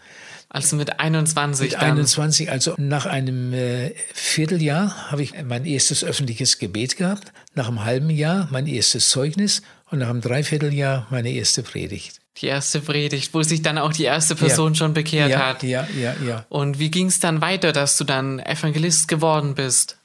[0.49, 1.73] Also mit 21.
[1.73, 7.69] Mit 21, also nach einem äh, Vierteljahr habe ich mein erstes öffentliches Gebet gehabt, nach
[7.69, 12.21] einem halben Jahr mein erstes Zeugnis und nach einem Dreivierteljahr meine erste Predigt.
[12.39, 14.79] Die erste Predigt, wo sich dann auch die erste Person ja.
[14.79, 15.63] schon bekehrt ja, hat.
[15.63, 16.47] Ja, ja, ja.
[16.49, 19.97] Und wie ging es dann weiter, dass du dann Evangelist geworden bist?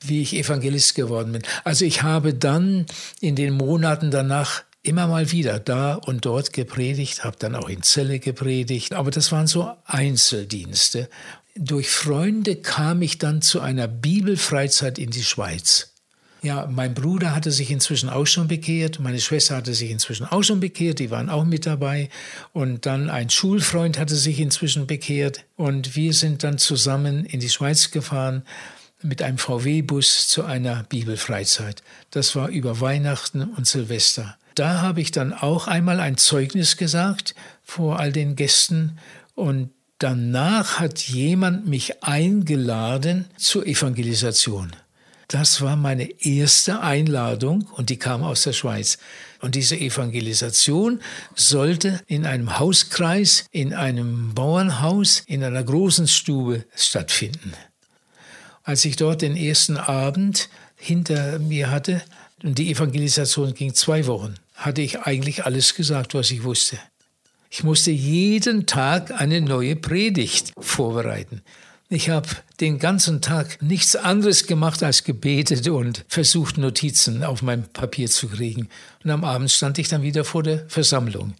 [0.00, 1.42] Wie ich Evangelist geworden bin.
[1.64, 2.86] Also ich habe dann
[3.20, 7.82] in den Monaten danach immer mal wieder da und dort gepredigt, habe dann auch in
[7.82, 11.10] Zelle gepredigt, aber das waren so Einzeldienste.
[11.56, 15.94] Durch Freunde kam ich dann zu einer Bibelfreizeit in die Schweiz.
[16.40, 20.42] Ja, mein Bruder hatte sich inzwischen auch schon bekehrt, meine Schwester hatte sich inzwischen auch
[20.42, 22.10] schon bekehrt, die waren auch mit dabei.
[22.52, 25.44] Und dann ein Schulfreund hatte sich inzwischen bekehrt.
[25.56, 28.44] Und wir sind dann zusammen in die Schweiz gefahren
[29.02, 31.82] mit einem VW-Bus zu einer Bibelfreizeit.
[32.10, 34.36] Das war über Weihnachten und Silvester.
[34.54, 38.98] Da habe ich dann auch einmal ein Zeugnis gesagt vor all den Gästen
[39.34, 44.72] und danach hat jemand mich eingeladen zur Evangelisation.
[45.28, 48.96] Das war meine erste Einladung und die kam aus der Schweiz.
[49.42, 51.02] Und diese Evangelisation
[51.34, 57.52] sollte in einem Hauskreis, in einem Bauernhaus, in einer großen Stube stattfinden.
[58.64, 62.02] Als ich dort den ersten Abend hinter mir hatte,
[62.42, 66.78] und die Evangelisation ging zwei Wochen, hatte ich eigentlich alles gesagt, was ich wusste.
[67.50, 71.42] Ich musste jeden Tag eine neue Predigt vorbereiten.
[71.88, 72.28] Ich habe
[72.60, 78.28] den ganzen Tag nichts anderes gemacht als gebetet und versucht, Notizen auf mein Papier zu
[78.28, 78.68] kriegen.
[79.04, 81.34] Und am Abend stand ich dann wieder vor der Versammlung.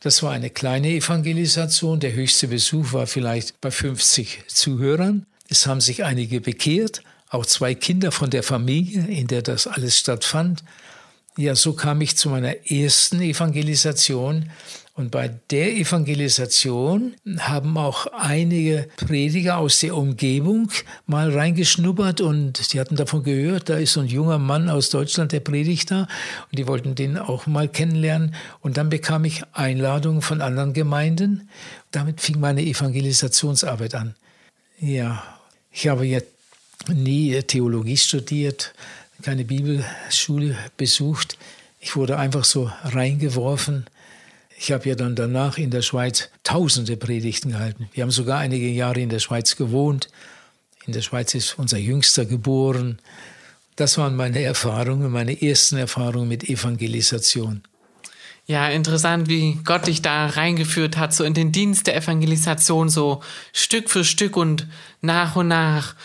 [0.00, 2.00] Das war eine kleine Evangelisation.
[2.00, 5.26] Der höchste Besuch war vielleicht bei 50 Zuhörern.
[5.48, 9.98] Es haben sich einige bekehrt, auch zwei Kinder von der Familie, in der das alles
[9.98, 10.64] stattfand.
[11.36, 14.50] Ja, so kam ich zu meiner ersten Evangelisation
[14.94, 20.70] und bei der Evangelisation haben auch einige Prediger aus der Umgebung
[21.06, 25.32] mal reingeschnuppert und die hatten davon gehört, da ist so ein junger Mann aus Deutschland,
[25.32, 28.34] der predigt da und die wollten den auch mal kennenlernen.
[28.60, 31.48] Und dann bekam ich Einladungen von anderen Gemeinden.
[31.90, 34.14] Damit fing meine Evangelisationsarbeit an.
[34.78, 35.22] Ja,
[35.70, 36.28] ich habe jetzt
[36.92, 38.74] nie Theologie studiert,
[39.22, 41.38] keine Bibelschule besucht.
[41.80, 43.86] Ich wurde einfach so reingeworfen
[44.62, 47.88] ich habe ja dann danach in der Schweiz tausende Predigten gehalten.
[47.94, 50.08] Wir haben sogar einige Jahre in der Schweiz gewohnt.
[50.86, 53.00] In der Schweiz ist unser Jüngster geboren.
[53.74, 57.62] Das waren meine Erfahrungen, meine ersten Erfahrungen mit Evangelisation.
[58.46, 63.20] Ja, interessant, wie Gott dich da reingeführt hat, so in den Dienst der Evangelisation, so
[63.52, 64.68] Stück für Stück und
[65.00, 65.96] nach und nach.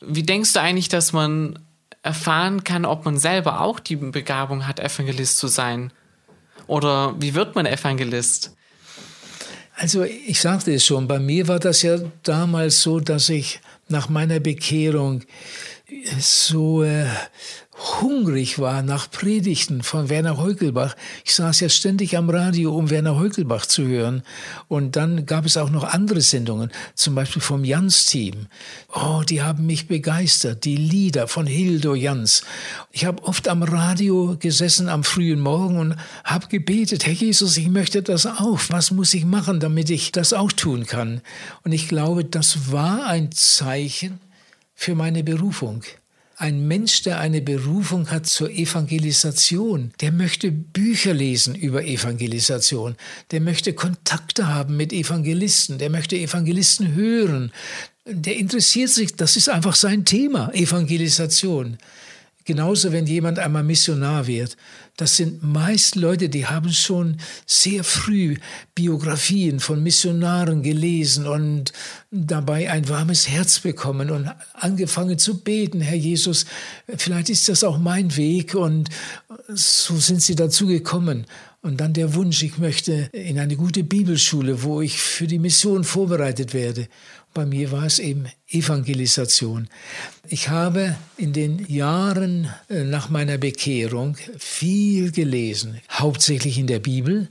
[0.00, 1.58] Wie denkst du eigentlich, dass man
[2.04, 5.92] erfahren kann, ob man selber auch die Begabung hat, Evangelist zu sein?
[6.66, 8.54] Oder wie wird man Evangelist?
[9.76, 14.08] Also ich sagte es schon, bei mir war das ja damals so, dass ich nach
[14.08, 15.22] meiner Bekehrung
[16.18, 17.06] so äh,
[17.76, 20.94] hungrig war nach Predigten von Werner Heukelbach.
[21.24, 24.22] Ich saß ja ständig am Radio, um Werner Heukelbach zu hören.
[24.68, 28.46] Und dann gab es auch noch andere Sendungen, zum Beispiel vom Jans-Team.
[28.94, 32.44] Oh, die haben mich begeistert, die Lieder von Hildo Jans.
[32.92, 37.68] Ich habe oft am Radio gesessen am frühen Morgen und habe gebetet, Herr Jesus, ich
[37.68, 38.60] möchte das auch.
[38.68, 41.22] Was muss ich machen, damit ich das auch tun kann?
[41.64, 44.20] Und ich glaube, das war ein Zeichen
[44.74, 45.82] für meine Berufung.
[46.44, 52.96] Ein Mensch, der eine Berufung hat zur Evangelisation, der möchte Bücher lesen über Evangelisation,
[53.30, 57.50] der möchte Kontakte haben mit Evangelisten, der möchte Evangelisten hören,
[58.04, 61.78] der interessiert sich, das ist einfach sein Thema, Evangelisation.
[62.44, 64.58] Genauso, wenn jemand einmal Missionar wird.
[64.96, 68.36] Das sind meist Leute, die haben schon sehr früh
[68.76, 71.72] Biografien von Missionaren gelesen und
[72.12, 76.46] dabei ein warmes Herz bekommen und angefangen zu beten, Herr Jesus,
[76.96, 78.88] vielleicht ist das auch mein Weg und
[79.48, 81.26] so sind sie dazu gekommen.
[81.60, 85.82] Und dann der Wunsch, ich möchte in eine gute Bibelschule, wo ich für die Mission
[85.82, 86.88] vorbereitet werde.
[87.34, 89.68] Bei mir war es eben Evangelisation.
[90.28, 97.28] Ich habe in den Jahren äh, nach meiner Bekehrung viel gelesen, hauptsächlich in der Bibel.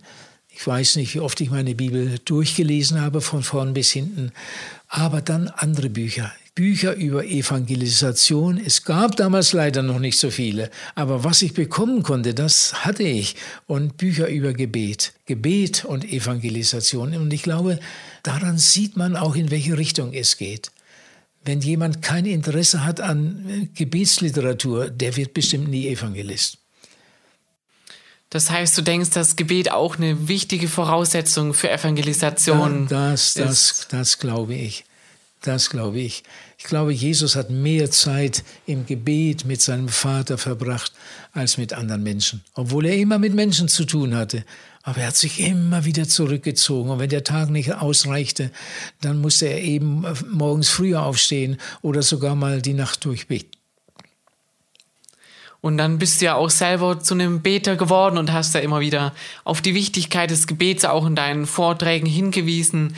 [0.49, 4.33] Ich weiß nicht, wie oft ich meine Bibel durchgelesen habe, von vorn bis hinten,
[4.89, 6.33] aber dann andere Bücher.
[6.53, 8.61] Bücher über Evangelisation.
[8.63, 13.03] Es gab damals leider noch nicht so viele, aber was ich bekommen konnte, das hatte
[13.03, 13.35] ich.
[13.65, 15.13] Und Bücher über Gebet.
[15.25, 17.15] Gebet und Evangelisation.
[17.15, 17.79] Und ich glaube,
[18.23, 20.71] daran sieht man auch, in welche Richtung es geht.
[21.45, 26.57] Wenn jemand kein Interesse hat an Gebetsliteratur, der wird bestimmt nie Evangelist.
[28.29, 33.51] Das heißt, du denkst, dass Gebet auch eine wichtige Voraussetzung für Evangelisation ja, das, das,
[33.51, 33.79] ist?
[33.79, 34.85] Das, das glaube ich.
[35.41, 36.23] Das glaube ich.
[36.57, 40.93] Ich glaube, Jesus hat mehr Zeit im Gebet mit seinem Vater verbracht
[41.33, 44.45] als mit anderen Menschen, obwohl er immer mit Menschen zu tun hatte.
[44.85, 46.91] Aber er hat sich immer wieder zurückgezogen.
[46.91, 48.51] Und wenn der Tag nicht ausreichte,
[49.01, 53.49] dann musste er eben morgens früher aufstehen oder sogar mal die Nacht durchbeten.
[55.61, 58.81] Und dann bist du ja auch selber zu einem Beter geworden und hast ja immer
[58.81, 59.13] wieder
[59.45, 62.97] auf die Wichtigkeit des Gebets auch in deinen Vorträgen hingewiesen.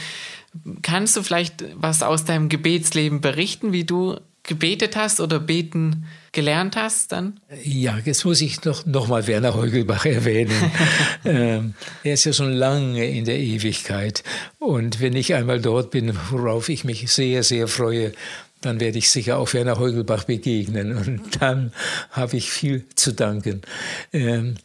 [0.81, 6.75] Kannst du vielleicht was aus deinem Gebetsleben berichten, wie du gebetet hast oder beten gelernt
[6.75, 7.39] hast dann?
[7.63, 10.71] Ja, jetzt muss ich noch, noch mal Werner Heugelbach erwähnen.
[11.25, 14.23] ähm, er ist ja schon lange in der Ewigkeit.
[14.59, 18.13] Und wenn ich einmal dort bin, worauf ich mich sehr, sehr freue,
[18.61, 20.95] dann werde ich sicher auch Werner Heugelbach begegnen.
[20.95, 21.71] Und dann
[22.11, 23.61] habe ich viel zu danken.
[24.11, 24.55] Ähm,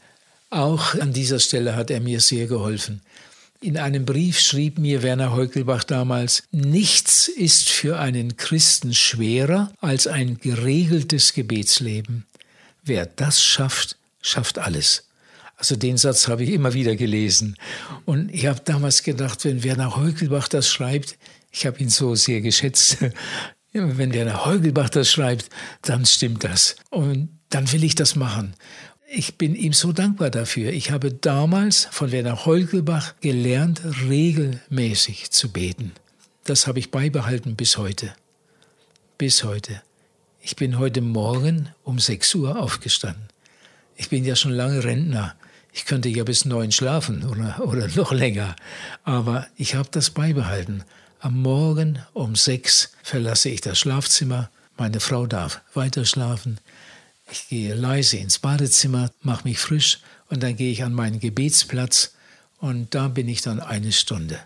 [0.50, 3.02] auch an dieser Stelle hat er mir sehr geholfen.
[3.62, 10.06] In einem Brief schrieb mir Werner Heukelbach damals, nichts ist für einen Christen schwerer als
[10.06, 12.24] ein geregeltes Gebetsleben.
[12.82, 15.04] Wer das schafft, schafft alles.
[15.56, 17.54] Also den Satz habe ich immer wieder gelesen.
[18.06, 21.18] Und ich habe damals gedacht, wenn Werner Heukelbach das schreibt,
[21.52, 22.96] ich habe ihn so sehr geschätzt,
[23.72, 25.50] wenn Werner Heugelbach das schreibt,
[25.82, 26.76] dann stimmt das.
[26.88, 28.54] Und dann will ich das machen.
[29.12, 30.72] Ich bin ihm so dankbar dafür.
[30.72, 35.90] Ich habe damals von Werner Heugelbach gelernt, regelmäßig zu beten.
[36.44, 38.14] Das habe ich beibehalten bis heute.
[39.18, 39.82] Bis heute.
[40.40, 43.24] Ich bin heute Morgen um 6 Uhr aufgestanden.
[43.96, 45.34] Ich bin ja schon lange Rentner.
[45.72, 48.54] Ich könnte ja bis neun schlafen oder, oder noch länger.
[49.02, 50.84] Aber ich habe das beibehalten.
[51.18, 54.50] Am Morgen um sechs verlasse ich das Schlafzimmer.
[54.78, 56.60] Meine Frau darf weiter schlafen.
[57.30, 62.14] Ich gehe leise ins Badezimmer, mache mich frisch und dann gehe ich an meinen Gebetsplatz
[62.58, 64.38] und da bin ich dann eine Stunde.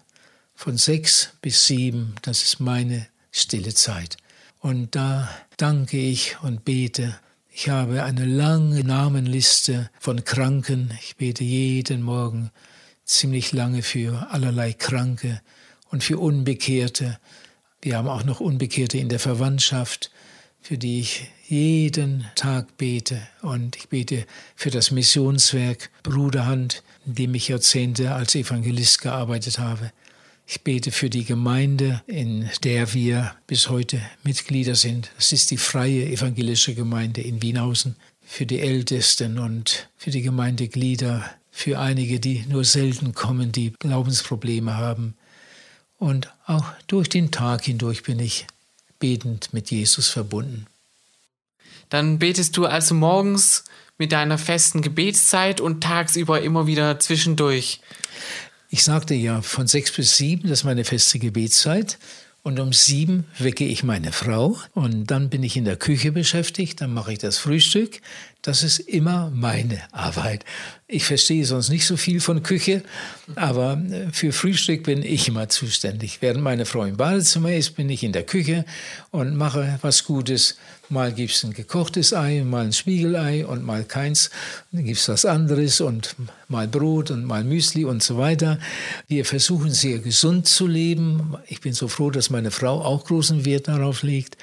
[0.55, 4.17] Von sechs bis sieben, das ist meine stille Zeit.
[4.61, 7.19] Und da danke ich und bete
[7.57, 10.93] ich habe eine lange Namenliste von Kranken.
[11.01, 12.51] Ich bete jeden Morgen
[13.05, 15.41] ziemlich lange für allerlei Kranke
[15.89, 17.17] und für Unbekehrte.
[17.81, 20.11] Wir haben auch noch Unbekehrte in der Verwandtschaft,
[20.61, 23.27] für die ich jeden Tag bete.
[23.43, 24.27] Und ich bete
[24.57, 29.93] für das Missionswerk Bruderhand, in dem ich Jahrzehnte als Evangelist gearbeitet habe.
[30.47, 35.11] Ich bete für die Gemeinde, in der wir bis heute Mitglieder sind.
[35.19, 37.97] Es ist die freie evangelische Gemeinde in Wienhausen.
[38.27, 44.77] Für die Ältesten und für die Gemeindeglieder, für einige, die nur selten kommen, die Glaubensprobleme
[44.77, 45.15] haben.
[45.99, 48.47] Und auch durch den Tag hindurch bin ich
[48.99, 50.67] betend mit Jesus verbunden.
[51.95, 53.63] Dann betest du also morgens
[53.99, 57.79] mit deiner festen Gebetszeit und tagsüber immer wieder zwischendurch.
[58.69, 61.99] Ich sagte ja, von sechs bis sieben, das ist meine feste Gebetszeit.
[62.43, 66.81] Und um sieben wecke ich meine Frau und dann bin ich in der Küche beschäftigt,
[66.81, 68.01] dann mache ich das Frühstück.
[68.43, 70.45] Das ist immer meine Arbeit.
[70.87, 72.83] Ich verstehe sonst nicht so viel von Küche,
[73.35, 76.19] aber äh, für Frühstück bin ich immer zuständig.
[76.21, 78.67] Während meine Frau im Badezimmer ist, bin ich in der Küche
[79.11, 80.59] und mache was Gutes.
[80.95, 84.31] Mal gibt es ein gekochtes Ei, mal ein Spiegelei und mal keins.
[84.71, 86.15] Dann gibt es was anderes und
[86.47, 88.61] mal Brot und mal Müsli und so weiter.
[89.09, 91.35] Wir versuchen sehr gesund zu leben.
[91.49, 94.37] Ich bin so froh, dass meine Frau auch großen Wert darauf legt.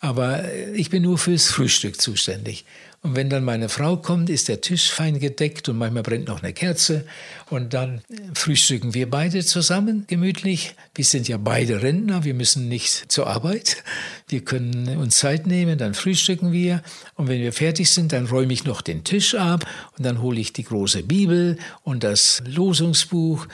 [0.00, 2.64] Aber ich bin nur fürs Frühstück zuständig.
[3.04, 6.42] Und wenn dann meine Frau kommt, ist der Tisch fein gedeckt und manchmal brennt noch
[6.42, 7.04] eine Kerze.
[7.50, 8.00] Und dann
[8.32, 10.74] frühstücken wir beide zusammen gemütlich.
[10.94, 13.84] Wir sind ja beide Rentner, wir müssen nicht zur Arbeit.
[14.26, 16.82] Wir können uns Zeit nehmen, dann frühstücken wir.
[17.14, 19.66] Und wenn wir fertig sind, dann räume ich noch den Tisch ab
[19.98, 23.46] und dann hole ich die große Bibel und das Losungsbuch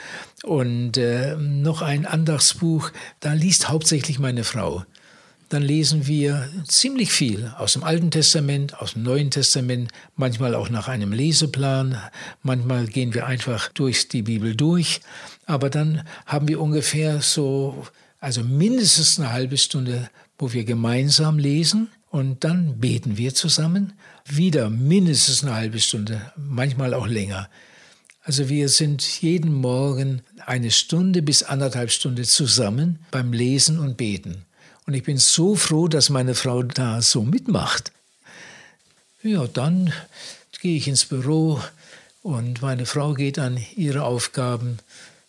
[0.43, 2.91] und äh, noch ein Andachtsbuch.
[3.19, 4.85] Da liest hauptsächlich meine Frau
[5.51, 10.69] dann lesen wir ziemlich viel aus dem Alten Testament, aus dem Neuen Testament, manchmal auch
[10.69, 11.97] nach einem Leseplan,
[12.41, 15.01] manchmal gehen wir einfach durch die Bibel durch,
[15.45, 17.85] aber dann haben wir ungefähr so,
[18.21, 23.91] also mindestens eine halbe Stunde, wo wir gemeinsam lesen und dann beten wir zusammen,
[24.25, 27.49] wieder mindestens eine halbe Stunde, manchmal auch länger.
[28.23, 34.45] Also wir sind jeden Morgen eine Stunde bis anderthalb Stunde zusammen beim Lesen und Beten.
[34.85, 37.91] Und ich bin so froh, dass meine Frau da so mitmacht.
[39.23, 39.93] Ja, dann
[40.61, 41.61] gehe ich ins Büro
[42.23, 44.79] und meine Frau geht an ihre Aufgaben.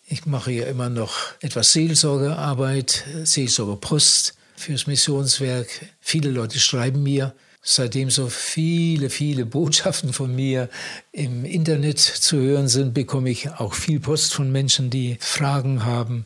[0.07, 5.67] Ich mache ja immer noch etwas Seelsorgearbeit, Seelsorgepost fürs Missionswerk.
[6.01, 10.69] Viele Leute schreiben mir, seitdem so viele, viele Botschaften von mir
[11.11, 16.25] im Internet zu hören sind, bekomme ich auch viel Post von Menschen, die Fragen haben.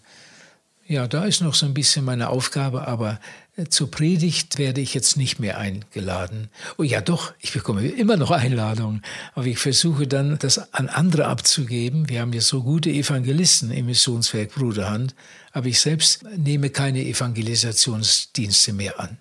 [0.89, 3.19] Ja, da ist noch so ein bisschen meine Aufgabe, aber
[3.57, 6.47] äh, zur Predigt werde ich jetzt nicht mehr eingeladen.
[6.77, 9.01] Oh ja, doch, ich bekomme immer noch Einladungen,
[9.35, 12.07] aber ich versuche dann, das an andere abzugeben.
[12.07, 15.13] Wir haben ja so gute Evangelisten im Missionswerk Bruderhand,
[15.51, 19.17] aber ich selbst nehme keine Evangelisationsdienste mehr an.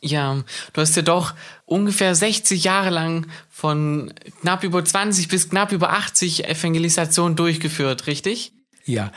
[0.00, 5.72] Ja, du hast ja doch ungefähr 60 Jahre lang von knapp über 20 bis knapp
[5.72, 8.52] über 80 Evangelisationen durchgeführt, richtig?
[8.84, 9.10] Ja,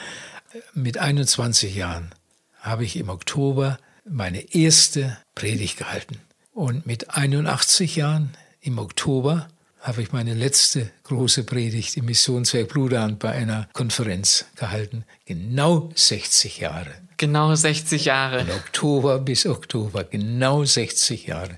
[0.74, 2.14] mit 21 Jahren
[2.62, 6.20] habe ich im Oktober meine erste Predigt gehalten.
[6.54, 9.48] Und mit 81 Jahren im Oktober
[9.82, 15.06] habe ich meine letzte große Predigt im Missionswerk Bruderhand bei einer Konferenz gehalten.
[15.26, 16.94] Genau 60 Jahre.
[17.18, 18.46] Genau 60 Jahre.
[18.46, 21.58] Von Oktober bis Oktober, genau 60 Jahre.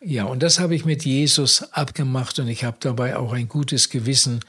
[0.00, 3.90] Ja, und das habe ich mit Jesus abgemacht und ich habe dabei auch ein gutes
[3.90, 4.40] Gewissen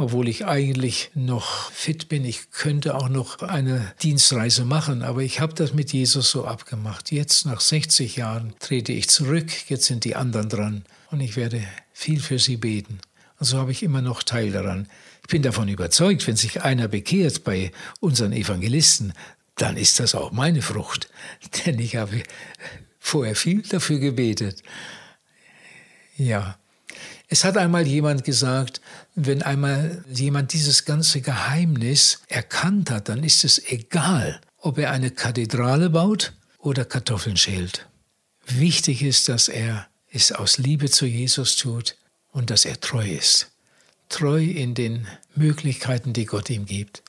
[0.00, 2.24] obwohl ich eigentlich noch fit bin.
[2.24, 7.12] Ich könnte auch noch eine Dienstreise machen, aber ich habe das mit Jesus so abgemacht.
[7.12, 11.62] Jetzt nach 60 Jahren trete ich zurück, jetzt sind die anderen dran und ich werde
[11.92, 12.98] viel für sie beten.
[13.38, 14.88] Und so habe ich immer noch Teil daran.
[15.22, 17.70] Ich bin davon überzeugt, wenn sich einer bekehrt bei
[18.00, 19.12] unseren Evangelisten,
[19.56, 21.10] dann ist das auch meine Frucht.
[21.66, 22.22] Denn ich habe
[22.98, 24.62] vorher viel dafür gebetet.
[26.16, 26.56] Ja.
[27.32, 28.80] Es hat einmal jemand gesagt,
[29.14, 35.12] wenn einmal jemand dieses ganze Geheimnis erkannt hat, dann ist es egal, ob er eine
[35.12, 37.86] Kathedrale baut oder Kartoffeln schält.
[38.46, 41.96] Wichtig ist, dass er es aus Liebe zu Jesus tut
[42.32, 43.52] und dass er treu ist.
[44.08, 45.06] Treu in den
[45.36, 47.04] Möglichkeiten, die Gott ihm gibt.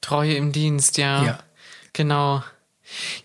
[0.00, 1.24] Treue im Dienst, ja.
[1.26, 1.38] Ja.
[1.92, 2.42] Genau.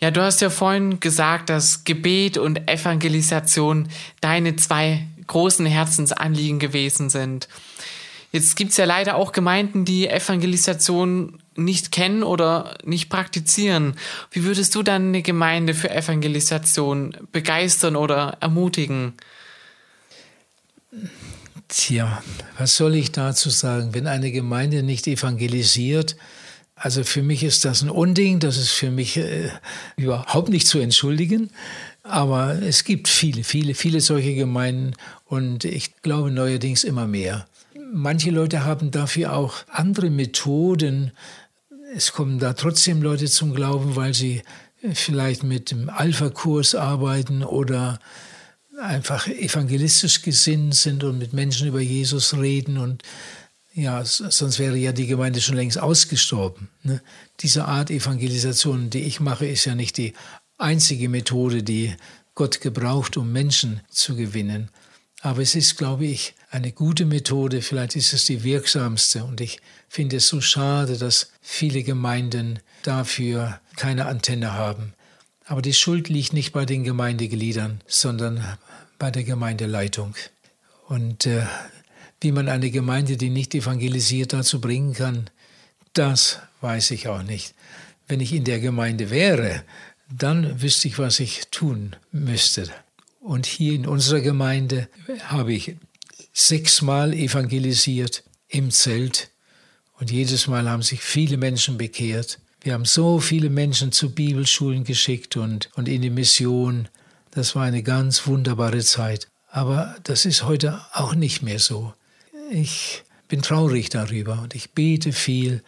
[0.02, 3.90] Ja, du hast ja vorhin gesagt, dass Gebet und Evangelisation
[4.20, 7.48] deine zwei großen Herzensanliegen gewesen sind.
[8.32, 13.96] Jetzt gibt es ja leider auch Gemeinden, die Evangelisation nicht kennen oder nicht praktizieren.
[14.32, 19.14] Wie würdest du dann eine Gemeinde für Evangelisation begeistern oder ermutigen?
[21.70, 22.22] Tja,
[22.58, 23.94] was soll ich dazu sagen?
[23.94, 26.16] Wenn eine Gemeinde nicht evangelisiert,
[26.76, 29.50] also für mich ist das ein Unding, das ist für mich äh,
[29.96, 31.52] überhaupt nicht zu entschuldigen.
[32.08, 34.94] Aber es gibt viele, viele, viele solche Gemeinden
[35.26, 37.48] und ich glaube neuerdings immer mehr.
[37.92, 41.12] Manche Leute haben dafür auch andere Methoden.
[41.96, 44.44] Es kommen da trotzdem Leute zum Glauben, weil sie
[44.94, 48.00] vielleicht mit dem Alpha-Kurs arbeiten oder
[48.80, 53.02] einfach evangelistisch gesinnt sind und mit Menschen über Jesus reden und
[53.74, 56.70] ja, sonst wäre ja die Gemeinde schon längst ausgestorben.
[56.84, 57.02] Ne?
[57.42, 60.14] Diese Art Evangelisation, die ich mache, ist ja nicht die
[60.58, 61.96] einzige Methode, die
[62.34, 64.70] Gott gebraucht, um Menschen zu gewinnen.
[65.22, 69.24] Aber es ist, glaube ich, eine gute Methode, vielleicht ist es die wirksamste.
[69.24, 74.94] Und ich finde es so schade, dass viele Gemeinden dafür keine Antenne haben.
[75.46, 78.44] Aber die Schuld liegt nicht bei den Gemeindegliedern, sondern
[79.00, 80.16] bei der Gemeindeleitung.
[80.88, 81.46] Und äh,
[82.22, 85.30] wie man eine Gemeinde, die nicht evangelisiert, dazu bringen kann,
[85.94, 87.54] das weiß ich auch nicht.
[88.08, 89.64] Wenn ich in der Gemeinde wäre,
[90.10, 92.70] dann wüsste ich, was ich tun müsste.
[93.20, 94.88] Und hier in unserer Gemeinde
[95.26, 95.76] habe ich
[96.34, 99.32] sechsmal evangelisiert im Zelt
[100.00, 102.40] und jedes Mal haben sich viele Menschen bekehrt.
[102.62, 106.88] Wir haben so viele Menschen zu Bibelschulen geschickt und, und in die Mission.
[107.32, 109.28] Das war eine ganz wunderbare Zeit.
[109.50, 111.94] Aber das ist heute auch nicht mehr so.
[112.52, 115.64] Ich bin traurig darüber und ich bete viel,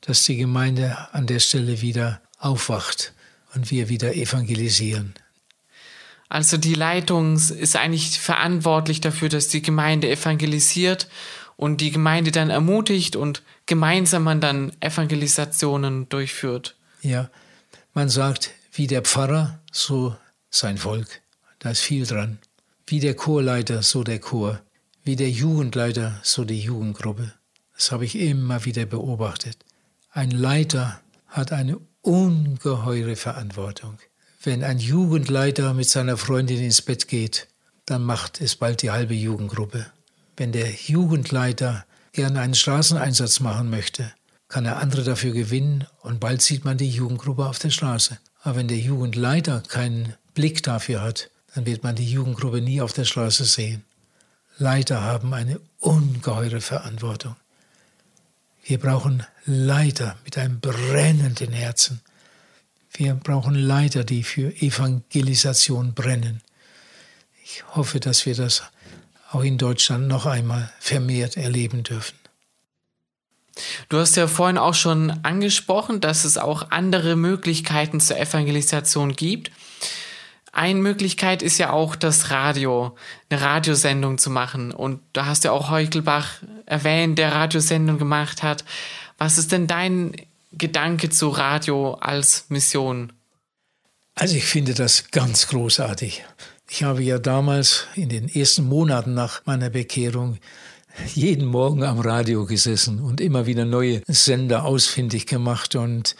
[0.00, 3.12] dass die Gemeinde an der Stelle wieder aufwacht
[3.54, 5.14] und wir wieder evangelisieren.
[6.28, 11.08] Also die Leitung ist eigentlich verantwortlich dafür, dass die Gemeinde evangelisiert
[11.56, 16.74] und die Gemeinde dann ermutigt und gemeinsam man dann Evangelisationen durchführt.
[17.02, 17.30] Ja,
[17.92, 20.16] man sagt, wie der Pfarrer, so
[20.48, 21.20] sein Volk.
[21.58, 22.38] Da ist viel dran.
[22.86, 24.60] Wie der Chorleiter, so der Chor.
[25.04, 27.32] Wie der Jugendleiter, so die Jugendgruppe.
[27.74, 29.58] Das habe ich immer wieder beobachtet.
[30.10, 33.98] Ein Leiter hat eine ungeheure Verantwortung.
[34.42, 37.48] Wenn ein Jugendleiter mit seiner Freundin ins Bett geht,
[37.86, 39.86] dann macht es bald die halbe Jugendgruppe.
[40.36, 44.12] Wenn der Jugendleiter gerne einen Straßeneinsatz machen möchte,
[44.48, 48.18] kann er andere dafür gewinnen und bald sieht man die Jugendgruppe auf der Straße.
[48.42, 52.92] Aber wenn der Jugendleiter keinen Blick dafür hat, dann wird man die Jugendgruppe nie auf
[52.92, 53.84] der Straße sehen.
[54.58, 57.36] Leiter haben eine ungeheure Verantwortung.
[58.62, 62.00] Wir brauchen Leiter mit einem brennenden Herzen.
[62.92, 66.42] Wir brauchen Leiter, die für Evangelisation brennen.
[67.44, 68.62] Ich hoffe, dass wir das
[69.30, 72.16] auch in Deutschland noch einmal vermehrt erleben dürfen.
[73.88, 79.50] Du hast ja vorhin auch schon angesprochen, dass es auch andere Möglichkeiten zur Evangelisation gibt.
[80.52, 82.94] Eine Möglichkeit ist ja auch das Radio,
[83.30, 84.70] eine Radiosendung zu machen.
[84.70, 88.64] Und da hast du auch Heuchelbach erwähnt, der Radiosendung gemacht hat.
[89.16, 90.14] Was ist denn dein
[90.52, 93.14] Gedanke zu Radio als Mission?
[94.14, 96.22] Also ich finde das ganz großartig.
[96.68, 100.38] Ich habe ja damals in den ersten Monaten nach meiner Bekehrung
[101.14, 106.14] jeden Morgen am Radio gesessen und immer wieder neue Sender ausfindig gemacht und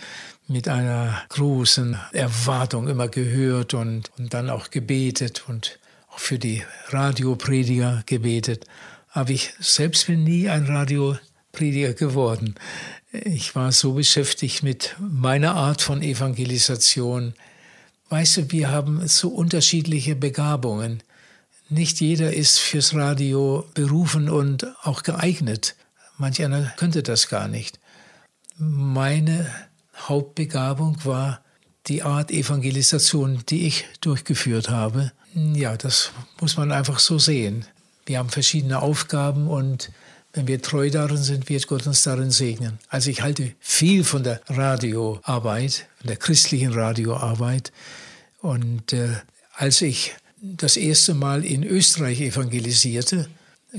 [0.48, 5.78] mit einer großen Erwartung immer gehört und, und dann auch gebetet und
[6.10, 8.66] auch für die Radioprediger gebetet.
[9.12, 12.54] Aber ich selbst bin nie ein Radioprediger geworden.
[13.12, 17.34] Ich war so beschäftigt mit meiner Art von Evangelisation.
[18.08, 21.02] Weißt du, wir haben so unterschiedliche Begabungen.
[21.68, 25.76] Nicht jeder ist fürs Radio berufen und auch geeignet.
[26.18, 27.80] Manch einer könnte das gar nicht.
[28.58, 29.50] Meine
[29.96, 31.42] Hauptbegabung war
[31.86, 35.12] die Art Evangelisation, die ich durchgeführt habe.
[35.34, 37.64] Ja, das muss man einfach so sehen.
[38.06, 39.90] Wir haben verschiedene Aufgaben und
[40.32, 42.78] wenn wir treu darin sind, wird Gott uns darin segnen.
[42.88, 47.72] Also ich halte viel von der Radioarbeit, von der christlichen Radioarbeit.
[48.40, 49.10] Und äh,
[49.54, 53.28] als ich das erste Mal in Österreich evangelisierte,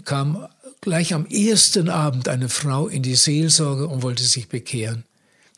[0.05, 0.47] kam
[0.81, 5.05] gleich am ersten Abend eine Frau in die Seelsorge und wollte sich bekehren.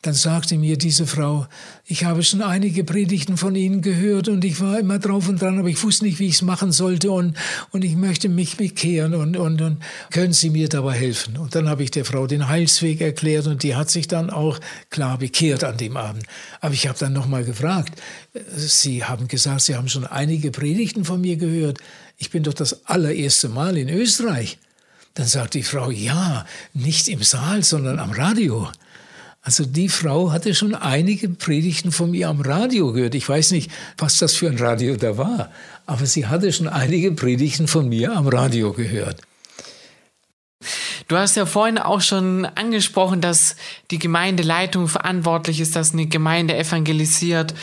[0.06, 1.48] Dann sagte mir diese Frau,
[1.84, 5.58] ich habe schon einige Predigten von Ihnen gehört und ich war immer drauf und dran,
[5.58, 7.36] aber ich wusste nicht, wie ich es machen sollte und,
[7.72, 9.82] und ich möchte mich bekehren und, und, und
[10.12, 11.36] können Sie mir dabei helfen?
[11.38, 14.60] Und dann habe ich der Frau den Heilsweg erklärt und die hat sich dann auch
[14.90, 16.22] klar bekehrt an dem Abend.
[16.60, 18.00] Aber ich habe dann nochmal gefragt,
[18.54, 21.78] Sie haben gesagt, Sie haben schon einige Predigten von mir gehört.
[22.16, 24.58] Ich bin doch das allererste Mal in Österreich.
[25.14, 28.70] Dann sagt die Frau, ja, nicht im Saal, sondern am Radio.
[29.46, 33.14] Also die Frau hatte schon einige Predigten von mir am Radio gehört.
[33.14, 35.52] Ich weiß nicht, was das für ein Radio da war,
[35.86, 39.22] aber sie hatte schon einige Predigten von mir am Radio gehört.
[41.08, 43.56] Du hast ja vorhin auch schon angesprochen, dass
[43.90, 47.54] die Gemeindeleitung verantwortlich ist, dass eine Gemeinde evangelisiert.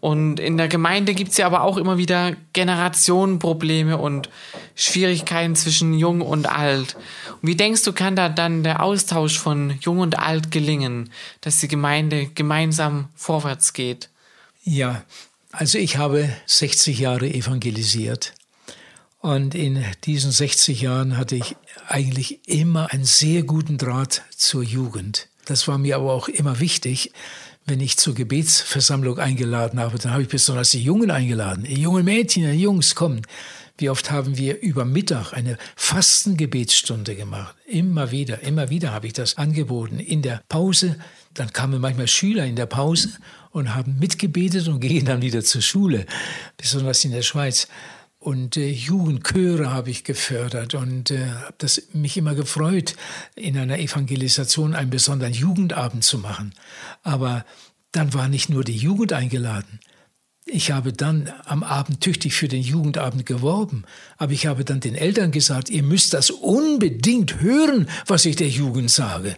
[0.00, 4.28] Und in der Gemeinde gibt es ja aber auch immer wieder Generationenprobleme und
[4.76, 6.96] Schwierigkeiten zwischen Jung und Alt.
[7.40, 11.58] Und wie denkst du, kann da dann der Austausch von Jung und Alt gelingen, dass
[11.58, 14.10] die Gemeinde gemeinsam vorwärts geht?
[14.62, 15.02] Ja,
[15.50, 18.34] also ich habe 60 Jahre evangelisiert.
[19.22, 21.54] Und in diesen 60 Jahren hatte ich
[21.86, 25.28] eigentlich immer einen sehr guten Draht zur Jugend.
[25.44, 27.12] Das war mir aber auch immer wichtig.
[27.64, 31.62] Wenn ich zur Gebetsversammlung eingeladen habe, dann habe ich besonders die Jungen eingeladen.
[31.62, 33.22] Die jungen Mädchen, die Jungs, kommen.
[33.78, 37.54] Wie oft haben wir über Mittag eine Fastengebetsstunde gemacht?
[37.64, 40.00] Immer wieder, immer wieder habe ich das angeboten.
[40.00, 40.96] In der Pause,
[41.34, 43.10] dann kamen manchmal Schüler in der Pause
[43.52, 46.06] und haben mitgebetet und gehen dann wieder zur Schule,
[46.56, 47.68] besonders in der Schweiz
[48.22, 52.94] und äh, Jugendchöre habe ich gefördert und äh, habe das mich immer gefreut,
[53.34, 56.54] in einer Evangelisation einen besonderen Jugendabend zu machen.
[57.02, 57.44] Aber
[57.90, 59.80] dann war nicht nur die Jugend eingeladen.
[60.44, 63.84] Ich habe dann am Abend tüchtig für den Jugendabend geworben,
[64.18, 68.48] aber ich habe dann den Eltern gesagt, ihr müsst das unbedingt hören, was ich der
[68.48, 69.36] Jugend sage.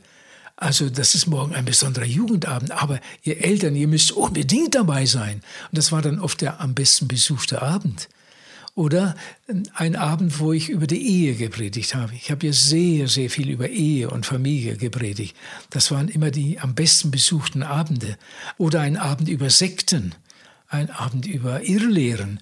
[0.56, 5.40] Also das ist morgen ein besonderer Jugendabend, aber ihr Eltern, ihr müsst unbedingt dabei sein.
[5.70, 8.08] Und das war dann oft der am besten besuchte Abend.
[8.76, 9.14] Oder
[9.74, 12.12] ein Abend, wo ich über die Ehe gepredigt habe.
[12.14, 15.36] Ich habe ja sehr, sehr viel über Ehe und Familie gepredigt.
[15.70, 18.18] Das waren immer die am besten besuchten Abende.
[18.58, 20.12] Oder ein Abend über Sekten,
[20.66, 22.40] ein Abend über Irrlehren.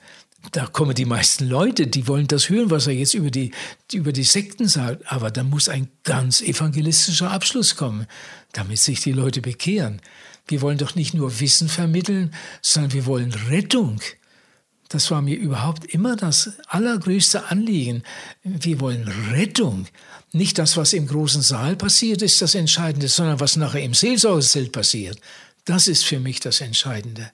[0.53, 3.53] Da kommen die meisten Leute, die wollen das hören, was er jetzt über die,
[3.93, 5.13] über die Sekten sagt.
[5.13, 8.07] Aber da muss ein ganz evangelistischer Abschluss kommen,
[8.53, 10.01] damit sich die Leute bekehren.
[10.47, 14.01] Wir wollen doch nicht nur Wissen vermitteln, sondern wir wollen Rettung.
[14.93, 18.03] Das war mir überhaupt immer das allergrößte Anliegen.
[18.45, 19.87] Wir wollen Rettung.
[20.33, 24.71] Nicht das, was im großen Saal passiert, ist das Entscheidende, sondern was nachher im Seelsorgezelt
[24.71, 25.19] passiert.
[25.65, 27.31] Das ist für mich das Entscheidende.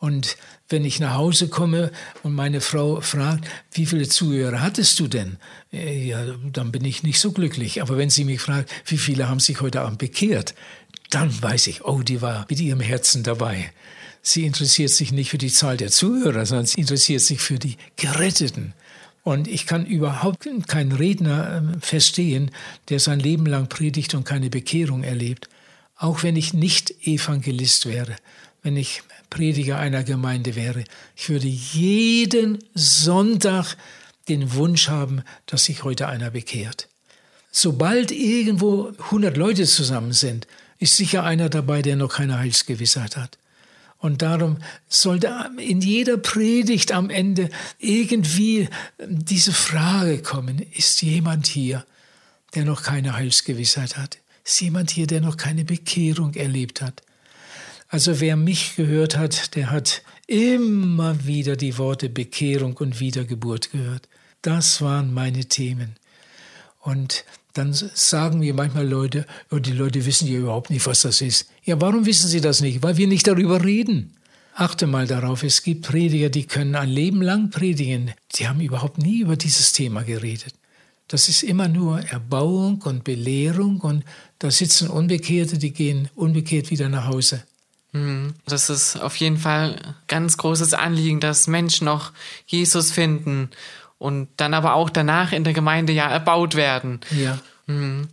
[0.00, 0.36] Und
[0.68, 1.92] wenn ich nach Hause komme
[2.24, 5.36] und meine Frau fragt, wie viele Zuhörer hattest du denn?
[5.72, 7.80] Äh, ja, dann bin ich nicht so glücklich.
[7.80, 10.54] Aber wenn sie mich fragt, wie viele haben sich heute Abend bekehrt,
[11.10, 13.70] dann weiß ich, oh, die war mit ihrem Herzen dabei.
[14.22, 17.76] Sie interessiert sich nicht für die Zahl der Zuhörer, sondern sie interessiert sich für die
[17.96, 18.74] Geretteten.
[19.22, 22.50] Und ich kann überhaupt keinen Redner ähm, verstehen,
[22.88, 25.48] der sein Leben lang predigt und keine Bekehrung erlebt.
[25.96, 28.16] Auch wenn ich nicht Evangelist wäre,
[28.62, 30.84] wenn ich Prediger einer Gemeinde wäre.
[31.16, 33.76] Ich würde jeden Sonntag
[34.28, 36.88] den Wunsch haben, dass sich heute einer bekehrt.
[37.50, 40.46] Sobald irgendwo 100 Leute zusammen sind,
[40.78, 43.38] ist sicher einer dabei, der noch keine Heilsgewissheit hat.
[43.98, 48.68] Und darum sollte in jeder Predigt am Ende irgendwie
[49.06, 51.84] diese Frage kommen, ist jemand hier,
[52.54, 54.18] der noch keine Heilsgewissheit hat?
[54.44, 57.02] Ist jemand hier, der noch keine Bekehrung erlebt hat?
[57.88, 64.08] Also wer mich gehört hat, der hat immer wieder die Worte Bekehrung und Wiedergeburt gehört.
[64.42, 65.96] Das waren meine Themen.
[66.80, 67.24] Und
[67.58, 71.48] dann sagen mir manchmal Leute, oh, die Leute wissen ja überhaupt nicht, was das ist.
[71.64, 72.82] Ja, warum wissen sie das nicht?
[72.82, 74.14] Weil wir nicht darüber reden.
[74.54, 78.12] Achte mal darauf, es gibt Prediger, die können ein Leben lang predigen.
[78.34, 80.54] Die haben überhaupt nie über dieses Thema geredet.
[81.08, 84.04] Das ist immer nur Erbauung und Belehrung und
[84.38, 87.42] da sitzen Unbekehrte, die gehen unbekehrt wieder nach Hause.
[87.92, 88.34] Mhm.
[88.46, 92.12] Das ist auf jeden Fall ein ganz großes Anliegen, dass Menschen noch
[92.46, 93.50] Jesus finden
[93.98, 97.00] und dann aber auch danach in der Gemeinde ja erbaut werden.
[97.10, 97.38] Ja.
[97.66, 98.08] Mhm.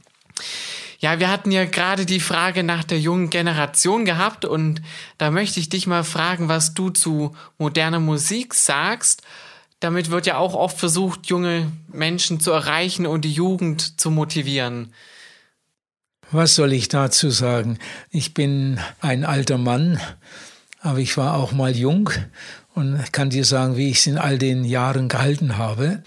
[0.99, 4.81] Ja, wir hatten ja gerade die Frage nach der jungen Generation gehabt und
[5.17, 9.21] da möchte ich dich mal fragen, was du zu moderner Musik sagst.
[9.79, 14.93] Damit wird ja auch oft versucht, junge Menschen zu erreichen und die Jugend zu motivieren.
[16.31, 17.77] Was soll ich dazu sagen?
[18.09, 19.99] Ich bin ein alter Mann,
[20.79, 22.09] aber ich war auch mal jung
[22.75, 26.03] und kann dir sagen, wie ich es in all den Jahren gehalten habe.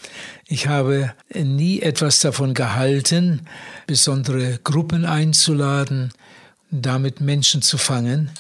[0.47, 3.47] Ich habe nie etwas davon gehalten,
[3.87, 6.13] besondere Gruppen einzuladen,
[6.71, 8.31] damit Menschen zu fangen.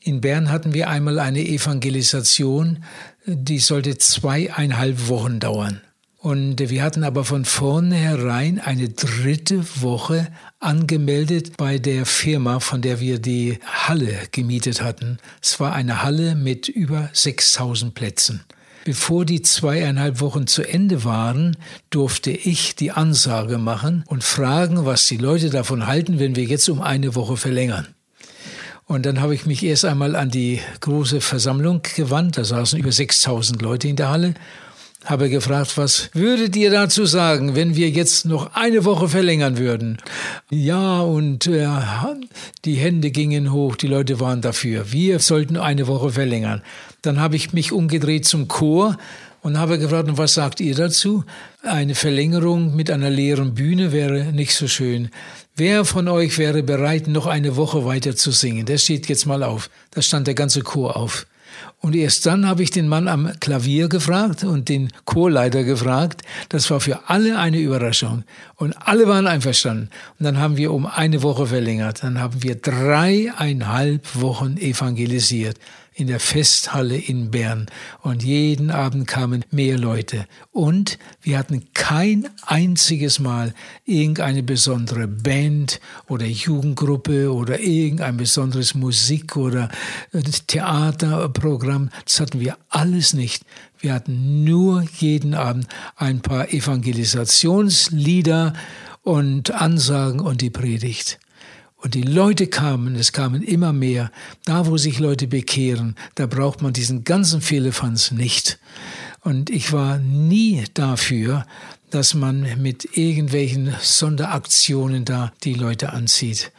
[0.00, 2.82] In Bern hatten wir einmal eine Evangelisation,
[3.26, 5.80] die sollte zweieinhalb Wochen dauern.
[6.24, 12.98] Und wir hatten aber von vornherein eine dritte Woche angemeldet bei der Firma, von der
[12.98, 15.18] wir die Halle gemietet hatten.
[15.42, 18.42] Es war eine Halle mit über 6000 Plätzen.
[18.86, 21.58] Bevor die zweieinhalb Wochen zu Ende waren,
[21.90, 26.70] durfte ich die Ansage machen und fragen, was die Leute davon halten, wenn wir jetzt
[26.70, 27.88] um eine Woche verlängern.
[28.86, 32.38] Und dann habe ich mich erst einmal an die große Versammlung gewandt.
[32.38, 34.32] Da saßen über 6000 Leute in der Halle
[35.04, 39.98] habe gefragt, was würdet ihr dazu sagen, wenn wir jetzt noch eine Woche verlängern würden?
[40.50, 41.68] Ja, und äh,
[42.64, 44.92] die Hände gingen hoch, die Leute waren dafür.
[44.92, 46.62] Wir sollten eine Woche verlängern.
[47.02, 48.96] Dann habe ich mich umgedreht zum Chor
[49.42, 51.24] und habe gefragt, was sagt ihr dazu?
[51.62, 55.10] Eine Verlängerung mit einer leeren Bühne wäre nicht so schön.
[55.54, 58.64] Wer von euch wäre bereit, noch eine Woche weiter zu singen?
[58.64, 59.68] Der steht jetzt mal auf.
[59.90, 61.26] Da stand der ganze Chor auf.
[61.80, 66.22] Und erst dann habe ich den Mann am Klavier gefragt und den Chorleiter gefragt.
[66.48, 68.24] Das war für alle eine Überraschung.
[68.56, 69.90] Und alle waren einverstanden.
[70.18, 72.02] Und dann haben wir um eine Woche verlängert.
[72.02, 75.58] Dann haben wir dreieinhalb Wochen evangelisiert
[75.94, 77.66] in der Festhalle in Bern.
[78.02, 80.26] Und jeden Abend kamen mehr Leute.
[80.52, 89.36] Und wir hatten kein einziges Mal irgendeine besondere Band oder Jugendgruppe oder irgendein besonderes Musik-
[89.36, 89.70] oder
[90.12, 91.90] äh, Theaterprogramm.
[92.04, 93.44] Das hatten wir alles nicht.
[93.78, 98.54] Wir hatten nur jeden Abend ein paar Evangelisationslieder
[99.02, 101.18] und Ansagen und die Predigt.
[101.84, 104.10] Und die Leute kamen, es kamen immer mehr.
[104.46, 108.58] Da, wo sich Leute bekehren, da braucht man diesen ganzen Fehlefanz nicht.
[109.20, 111.46] Und ich war nie dafür,
[111.90, 116.52] dass man mit irgendwelchen Sonderaktionen da die Leute anzieht.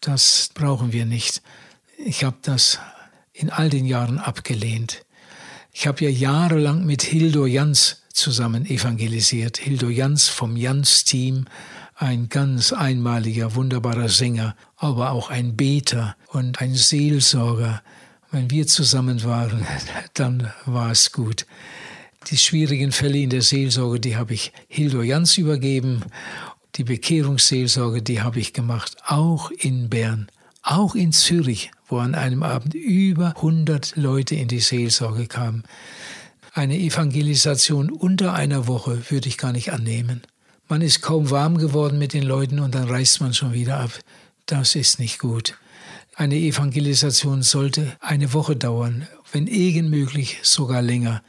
[0.00, 1.42] Das brauchen wir nicht.
[1.98, 2.78] Ich habe das
[3.32, 5.04] in all den Jahren abgelehnt.
[5.72, 9.58] Ich habe ja jahrelang mit Hildo Jans zusammen evangelisiert.
[9.58, 11.46] Hildo Jans vom Jans-Team
[12.00, 17.82] ein ganz einmaliger, wunderbarer Sänger, aber auch ein Beter und ein Seelsorger.
[18.30, 19.66] Wenn wir zusammen waren,
[20.14, 21.46] dann war es gut.
[22.28, 26.02] Die schwierigen Fälle in der Seelsorge, die habe ich Hildo Jans übergeben.
[26.76, 30.28] Die Bekehrungsseelsorge, die habe ich gemacht, auch in Bern,
[30.62, 35.64] auch in Zürich, wo an einem Abend über 100 Leute in die Seelsorge kamen.
[36.54, 40.22] Eine Evangelisation unter einer Woche würde ich gar nicht annehmen.
[40.70, 43.90] Man ist kaum warm geworden mit den Leuten und dann reist man schon wieder ab.
[44.46, 45.58] Das ist nicht gut.
[46.14, 51.24] Eine Evangelisation sollte eine Woche dauern, wenn irgend möglich sogar länger.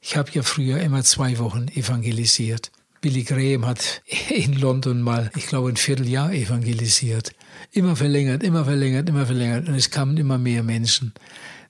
[0.00, 2.72] Ich habe ja früher immer zwei Wochen evangelisiert.
[3.02, 7.32] Billy Graham hat in London mal, ich glaube, ein Vierteljahr evangelisiert.
[7.72, 9.68] Immer verlängert, immer verlängert, immer verlängert.
[9.68, 11.12] Und es kamen immer mehr Menschen.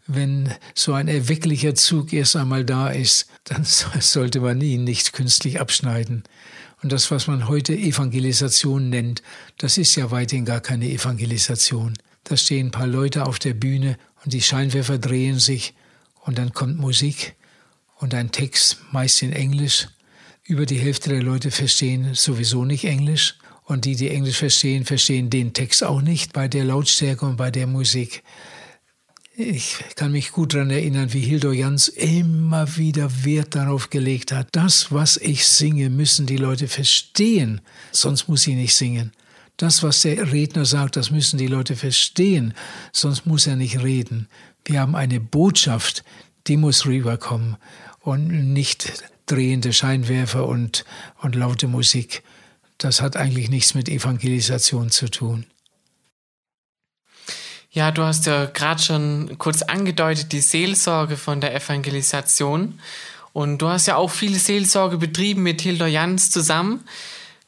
[0.06, 3.64] Wenn so ein erwecklicher Zug erst einmal da ist, dann
[3.98, 6.22] sollte man ihn nicht künstlich abschneiden.
[6.86, 9.20] Und das, was man heute Evangelisation nennt,
[9.58, 11.94] das ist ja weithin gar keine Evangelisation.
[12.22, 15.74] Da stehen ein paar Leute auf der Bühne und die Scheinwerfer drehen sich
[16.20, 17.34] und dann kommt Musik
[17.96, 19.88] und ein Text, meist in Englisch.
[20.44, 25.28] Über die Hälfte der Leute verstehen sowieso nicht Englisch und die, die Englisch verstehen, verstehen
[25.28, 28.22] den Text auch nicht bei der Lautstärke und bei der Musik.
[29.38, 34.48] Ich kann mich gut daran erinnern, wie Hildo Jans immer wieder Wert darauf gelegt hat,
[34.52, 37.60] das, was ich singe, müssen die Leute verstehen,
[37.92, 39.12] sonst muss ich nicht singen.
[39.58, 42.54] Das, was der Redner sagt, das müssen die Leute verstehen,
[42.92, 44.26] sonst muss er nicht reden.
[44.64, 46.02] Wir haben eine Botschaft,
[46.46, 47.58] die muss rüberkommen
[48.00, 50.86] und nicht drehende Scheinwerfer und,
[51.20, 52.22] und laute Musik.
[52.78, 55.44] Das hat eigentlich nichts mit Evangelisation zu tun.
[57.76, 62.80] Ja, du hast ja gerade schon kurz angedeutet, die Seelsorge von der Evangelisation.
[63.34, 66.84] Und du hast ja auch viele Seelsorge betrieben mit Hildur Jans zusammen.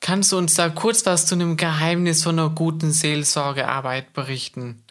[0.01, 4.83] Kannst du uns da kurz was zu einem Geheimnis von einer guten Seelsorgearbeit berichten?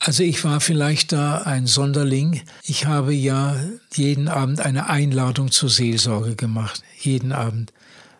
[0.00, 2.42] Also ich war vielleicht da ein Sonderling.
[2.64, 3.54] Ich habe ja
[3.94, 6.82] jeden Abend eine Einladung zur Seelsorge gemacht.
[6.98, 7.72] Jeden Abend.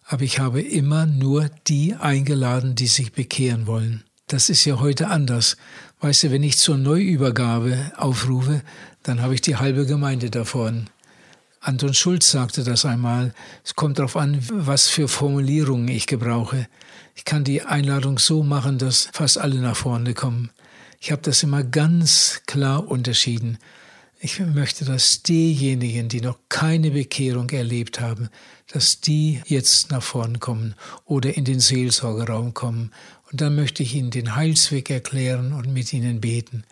[0.06, 4.04] aber ich habe immer nur die eingeladen, die sich bekehren wollen.
[4.26, 5.56] Das ist ja heute anders.
[6.00, 8.62] Weißt du, wenn ich zur Neuübergabe aufrufe,
[9.02, 10.88] dann habe ich die halbe Gemeinde davon.
[11.60, 13.34] Anton Schulz sagte das einmal.
[13.64, 16.66] Es kommt darauf an, was für Formulierungen ich gebrauche.
[17.14, 20.50] Ich kann die Einladung so machen, dass fast alle nach vorne kommen.
[20.98, 23.58] Ich habe das immer ganz klar unterschieden.
[24.18, 28.28] Ich möchte, dass diejenigen, die noch keine Bekehrung erlebt haben,
[28.72, 32.92] dass die jetzt nach vorne kommen oder in den Seelsorgeraum kommen.
[33.32, 36.64] Und dann möchte ich ihnen den Heilsweg erklären und mit ihnen beten.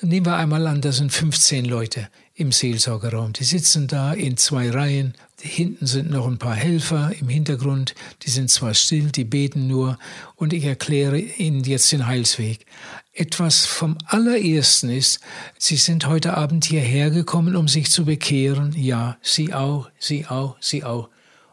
[0.00, 3.32] Nehmen wir einmal an, das sind 15 Leute im Seelsorgerraum.
[3.32, 5.14] Die sitzen da in zwei Reihen.
[5.40, 7.96] Hinten sind noch ein paar Helfer im Hintergrund.
[8.22, 9.98] Die sind zwar still, die beten nur.
[10.36, 12.64] Und ich erkläre ihnen jetzt den Heilsweg.
[13.12, 15.18] Etwas vom allerersten ist,
[15.58, 18.72] sie sind heute Abend hierher gekommen, um sich zu bekehren.
[18.76, 21.08] Ja, sie auch, sie auch, sie auch.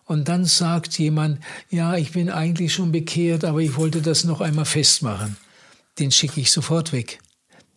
[0.05, 1.39] Und dann sagt jemand,
[1.69, 5.35] ja, ich bin eigentlich schon bekehrt, aber ich wollte das noch einmal festmachen.
[5.99, 7.19] Den schicke ich sofort weg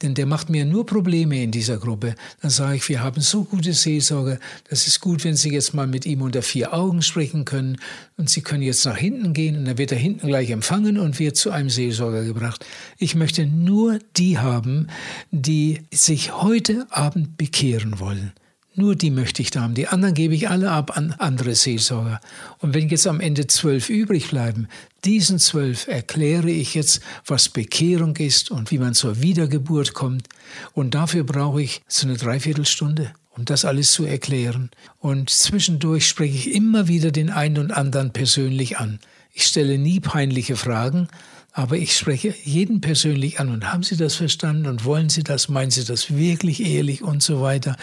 [0.03, 2.15] denn der macht mir nur Probleme in dieser Gruppe.
[2.41, 5.87] Dann sage ich, wir haben so gute Seelsorger, das ist gut, wenn Sie jetzt mal
[5.87, 7.79] mit ihm unter vier Augen sprechen können
[8.17, 11.19] und Sie können jetzt nach hinten gehen und dann wird er hinten gleich empfangen und
[11.19, 12.65] wird zu einem Seelsorger gebracht.
[12.99, 14.89] Ich möchte nur die haben,
[15.31, 18.33] die sich heute Abend bekehren wollen.
[18.79, 19.75] Nur die möchte ich da haben.
[19.75, 22.21] Die anderen gebe ich alle ab an andere Seelsorger.
[22.59, 24.69] Und wenn jetzt am Ende zwölf übrig bleiben,
[25.05, 30.29] diesen zwölf erkläre ich jetzt, was Bekehrung ist und wie man zur Wiedergeburt kommt.
[30.75, 34.71] Und dafür brauche ich so eine Dreiviertelstunde, um das alles zu erklären.
[35.01, 39.01] Und zwischendurch spreche ich immer wieder den einen und anderen persönlich an.
[39.33, 41.09] Ich stelle nie peinliche Fragen,
[41.51, 45.49] aber ich spreche jeden persönlich an und haben Sie das verstanden und wollen Sie das,
[45.49, 47.77] meinen Sie das wirklich ehrlich und so weiter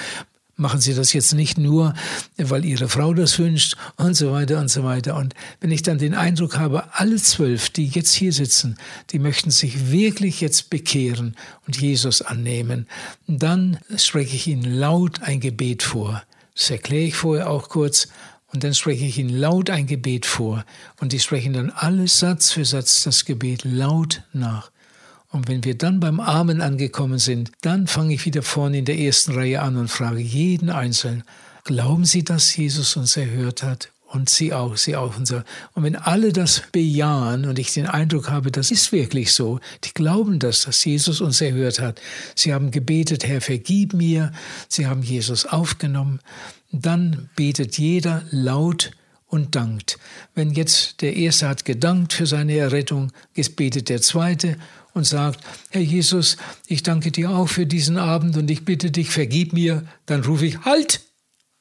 [0.55, 1.93] machen Sie das jetzt nicht nur,
[2.37, 5.15] weil Ihre Frau das wünscht und so weiter und so weiter.
[5.15, 8.77] Und wenn ich dann den Eindruck habe, alle zwölf, die jetzt hier sitzen,
[9.11, 11.35] die möchten sich wirklich jetzt bekehren
[11.67, 12.87] und Jesus annehmen,
[13.27, 16.23] dann spreche ich Ihnen laut ein Gebet vor.
[16.55, 18.07] Das erkläre ich vorher auch kurz.
[18.53, 20.63] Und dann spreche ich Ihnen laut ein Gebet vor.
[21.01, 24.71] Und die sprechen dann alles Satz für Satz das Gebet laut nach.
[25.36, 28.97] Und wenn wir dann beim Amen angekommen sind, dann fange ich wieder vorne in der
[28.97, 31.25] ersten Reihe an und frage jeden Einzelnen,
[31.65, 33.91] glauben Sie, dass Jesus uns erhört hat?
[34.07, 35.17] Und Sie auch, Sie auch.
[35.17, 35.41] Und, so.
[35.73, 39.93] und wenn alle das bejahen und ich den Eindruck habe, das ist wirklich so, die
[39.93, 41.99] glauben das, dass Jesus uns erhört hat.
[42.33, 44.31] Sie haben gebetet, Herr, vergib mir.
[44.69, 46.21] Sie haben Jesus aufgenommen.
[46.71, 48.91] Dann betet jeder laut
[49.27, 49.99] und dankt.
[50.33, 54.55] Wenn jetzt der Erste hat gedankt für seine Errettung, jetzt betet der Zweite
[54.95, 56.37] und sagt, Herr Jesus,
[56.67, 60.47] ich danke dir auch für diesen Abend und ich bitte dich, vergib mir, dann rufe
[60.47, 61.01] ich, halt!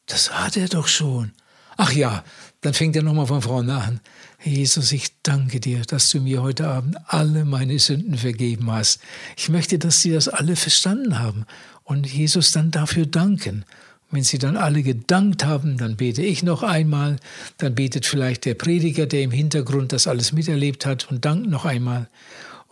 [0.06, 1.32] Das hat er doch schon.
[1.76, 2.24] Ach ja,
[2.60, 4.00] dann fängt er nochmal von vorne an.
[4.38, 9.00] Herr Jesus, ich danke dir, dass du mir heute Abend alle meine Sünden vergeben hast.
[9.36, 11.44] Ich möchte, dass sie das alle verstanden haben
[11.82, 13.64] und Jesus dann dafür danken.
[14.10, 17.16] Wenn sie dann alle gedankt haben, dann bete ich noch einmal,
[17.58, 21.64] dann betet vielleicht der Prediger, der im Hintergrund das alles miterlebt hat und dankt noch
[21.64, 22.08] einmal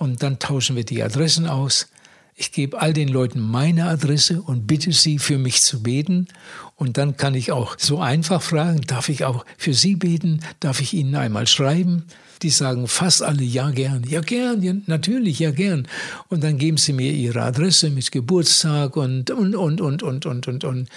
[0.03, 1.89] und dann tauschen wir die Adressen aus.
[2.35, 6.27] Ich gebe all den Leuten meine Adresse und bitte sie, für mich zu beten.
[6.75, 10.41] Und dann kann ich auch so einfach fragen, darf ich auch für Sie beten?
[10.59, 12.07] Darf ich Ihnen einmal schreiben?
[12.43, 14.03] Die sagen fast alle ja gern.
[14.09, 15.87] Ja gern, ja, natürlich, ja gern.
[16.29, 20.49] Und dann geben sie mir ihre Adresse mit Geburtstag und, und, und, und, und, und,
[20.49, 20.89] und, und.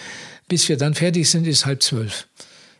[0.47, 2.27] Bis wir dann fertig sind, ist halb zwölf.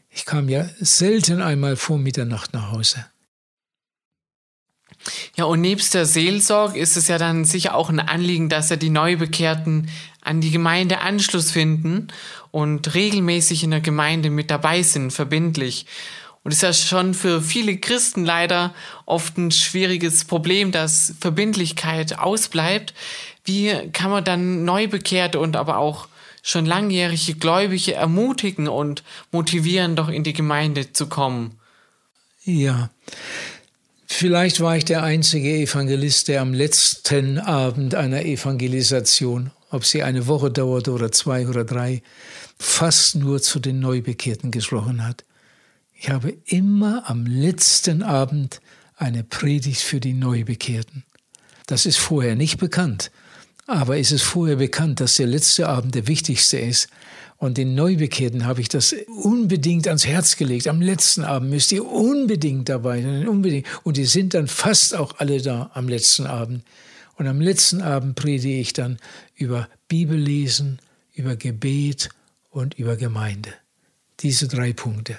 [0.10, 3.06] Ich kam ja selten einmal vor Mitternacht nach Hause.
[5.36, 8.76] Ja, und nebst der Seelsorge ist es ja dann sicher auch ein Anliegen, dass ja
[8.76, 9.90] die Neubekehrten
[10.22, 12.08] an die Gemeinde Anschluss finden
[12.52, 15.86] und regelmäßig in der Gemeinde mit dabei sind, verbindlich.
[16.44, 18.74] Und es ist ja schon für viele Christen leider
[19.06, 22.94] oft ein schwieriges Problem, dass Verbindlichkeit ausbleibt.
[23.44, 26.08] Wie kann man dann Neubekehrte und aber auch
[26.44, 31.60] schon langjährige Gläubige ermutigen und motivieren, doch in die Gemeinde zu kommen?
[32.44, 32.92] Ja,
[34.18, 40.26] Vielleicht war ich der einzige Evangelist, der am letzten Abend einer Evangelisation, ob sie eine
[40.26, 42.02] Woche dauerte oder zwei oder drei,
[42.58, 45.26] fast nur zu den Neubekehrten gesprochen hat.
[45.94, 48.62] Ich habe immer am letzten Abend
[48.96, 51.04] eine Predigt für die Neubekehrten.
[51.68, 53.12] Das ist vorher nicht bekannt,
[53.68, 56.88] aber es ist vorher bekannt, dass der letzte Abend der wichtigste ist,
[57.46, 60.68] und den Neubekehrten habe ich das unbedingt ans Herz gelegt.
[60.68, 63.68] Am letzten Abend müsst ihr unbedingt dabei sein, unbedingt.
[63.84, 66.64] Und die sind dann fast auch alle da am letzten Abend.
[67.18, 68.98] Und am letzten Abend predige ich dann
[69.36, 70.80] über Bibellesen,
[71.14, 72.10] über Gebet
[72.50, 73.54] und über Gemeinde.
[74.22, 75.16] Diese drei Punkte.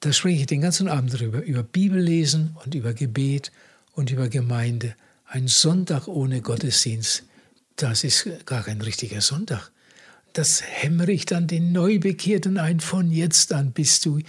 [0.00, 3.52] Da spreche ich den ganzen Abend drüber, über Bibellesen und über Gebet
[3.94, 4.94] und über Gemeinde.
[5.24, 7.24] Ein Sonntag ohne Gottesdienst,
[7.76, 9.72] das ist gar kein richtiger Sonntag.
[10.38, 12.78] Das hämmere ich dann den Neubekehrten ein.
[12.78, 14.20] Von jetzt an bist du,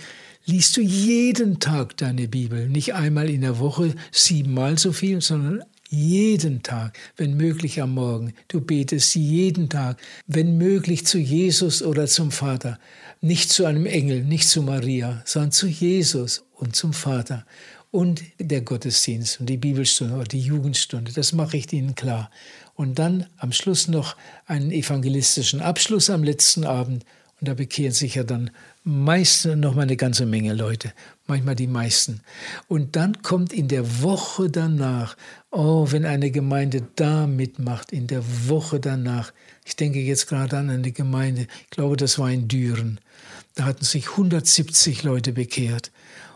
[0.43, 2.67] liest du jeden Tag deine Bibel.
[2.67, 8.33] Nicht einmal in der Woche siebenmal so viel, sondern jeden Tag, wenn möglich am Morgen.
[8.47, 12.79] Du betest jeden Tag, wenn möglich zu Jesus oder zum Vater.
[13.21, 17.45] Nicht zu einem Engel, nicht zu Maria, sondern zu Jesus und zum Vater.
[17.91, 22.31] Und der Gottesdienst und die Bibelstunde oder die Jugendstunde, das mache ich Ihnen klar.
[22.79, 24.15] Und dann am Schluss noch
[24.45, 27.03] einen evangelistischen Abschluss am letzten Abend.
[27.37, 28.51] Und da bekehren sich ja dann
[28.85, 30.93] meist noch mal eine ganze Menge Leute,
[31.27, 32.21] manchmal die meisten.
[32.69, 35.17] Und dann kommt in der Woche danach,
[35.51, 39.33] oh, wenn eine Gemeinde da mitmacht, in der Woche danach,
[39.65, 43.01] ich denke jetzt gerade an eine Gemeinde, ich glaube, das war in Düren,
[43.55, 45.91] da hatten sich 170 Leute bekehrt.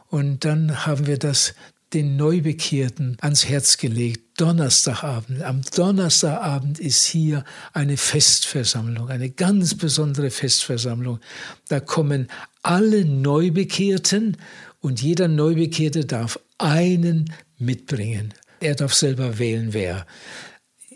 [0.10, 1.54] Und dann haben wir das
[1.94, 4.39] den Neubekehrten ans Herz gelegt.
[4.39, 5.44] Donnerstagabend.
[5.44, 11.20] Am Donnerstagabend ist hier eine Festversammlung, eine ganz besondere Festversammlung.
[11.68, 12.28] Da kommen
[12.64, 14.38] alle Neubekehrten
[14.80, 18.34] und jeder Neubekehrte darf einen mitbringen.
[18.60, 20.06] Er darf selber wählen, wer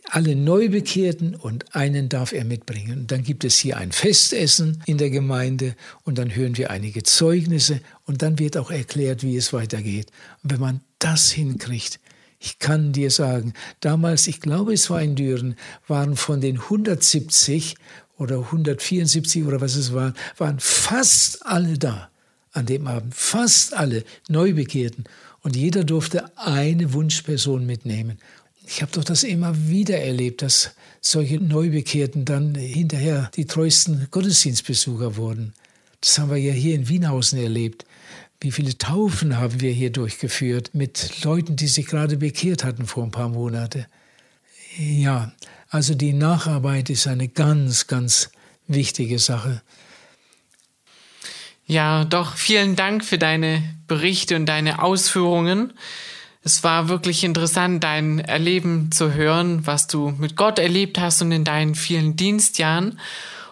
[0.09, 3.01] alle Neubekehrten und einen darf er mitbringen.
[3.01, 7.03] Und dann gibt es hier ein Festessen in der Gemeinde und dann hören wir einige
[7.03, 10.11] Zeugnisse und dann wird auch erklärt, wie es weitergeht.
[10.43, 11.99] Und wenn man das hinkriegt,
[12.39, 15.55] ich kann dir sagen, damals, ich glaube, es war in Düren,
[15.87, 17.75] waren von den 170
[18.17, 22.09] oder 174 oder was es war, waren fast alle da
[22.51, 23.13] an dem Abend.
[23.15, 25.05] Fast alle Neubekehrten.
[25.41, 28.17] Und jeder durfte eine Wunschperson mitnehmen.
[28.65, 35.15] Ich habe doch das immer wieder erlebt, dass solche Neubekehrten dann hinterher die treuesten Gottesdienstbesucher
[35.15, 35.53] wurden.
[36.01, 37.85] Das haben wir ja hier in Wienhausen erlebt.
[38.39, 43.03] Wie viele Taufen haben wir hier durchgeführt mit Leuten, die sich gerade bekehrt hatten vor
[43.03, 43.85] ein paar Monaten.
[44.77, 45.31] Ja,
[45.69, 48.29] also die Nacharbeit ist eine ganz, ganz
[48.67, 49.61] wichtige Sache.
[51.65, 55.73] Ja, doch, vielen Dank für deine Berichte und deine Ausführungen.
[56.43, 61.31] Es war wirklich interessant, dein Erleben zu hören, was du mit Gott erlebt hast und
[61.31, 62.99] in deinen vielen Dienstjahren.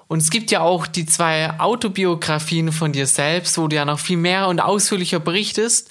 [0.08, 4.00] Und es gibt ja auch die zwei Autobiografien von dir selbst, wo du ja noch
[4.00, 5.90] viel mehr und ausführlicher berichtest.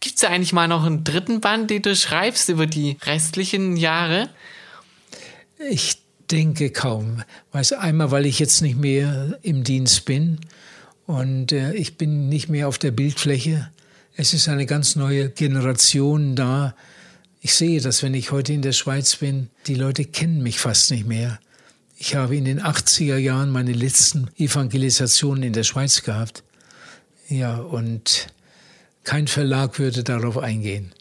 [0.00, 3.76] Gibt es ja eigentlich mal noch einen dritten Band, den du schreibst über die restlichen
[3.76, 4.28] Jahre?
[5.70, 5.98] Ich
[6.30, 7.22] denke kaum.
[7.52, 10.40] Weißt, einmal, weil ich jetzt nicht mehr im Dienst bin
[11.06, 13.70] und äh, ich bin nicht mehr auf der Bildfläche.
[14.16, 16.74] Es ist eine ganz neue Generation da.
[17.40, 19.50] Ich sehe das, wenn ich heute in der Schweiz bin.
[19.66, 21.38] Die Leute kennen mich fast nicht mehr.
[22.04, 26.42] Ich habe in den 80er Jahren meine letzten Evangelisationen in der Schweiz gehabt.
[27.28, 28.26] Ja, und
[29.04, 30.92] kein Verlag würde darauf eingehen.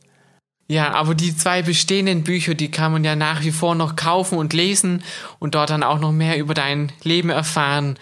[0.68, 4.38] Ja, aber die zwei bestehenden Bücher, die kann man ja nach wie vor noch kaufen
[4.38, 5.02] und lesen
[5.40, 7.98] und dort dann auch noch mehr über dein Leben erfahren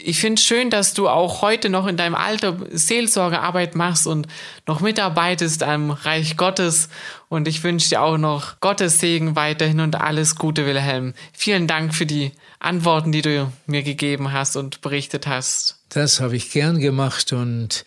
[0.00, 4.26] ich finde es schön, dass du auch heute noch in deinem Alter Seelsorgearbeit machst und
[4.66, 6.88] noch mitarbeitest am Reich Gottes.
[7.28, 11.14] Und ich wünsche dir auch noch Gottes Segen weiterhin und alles Gute, Wilhelm.
[11.32, 15.80] Vielen Dank für die Antworten, die du mir gegeben hast und berichtet hast.
[15.88, 17.84] Das habe ich gern gemacht und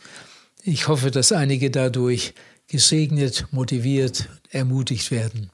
[0.64, 2.34] ich hoffe, dass einige dadurch
[2.68, 5.50] gesegnet, motiviert, ermutigt werden.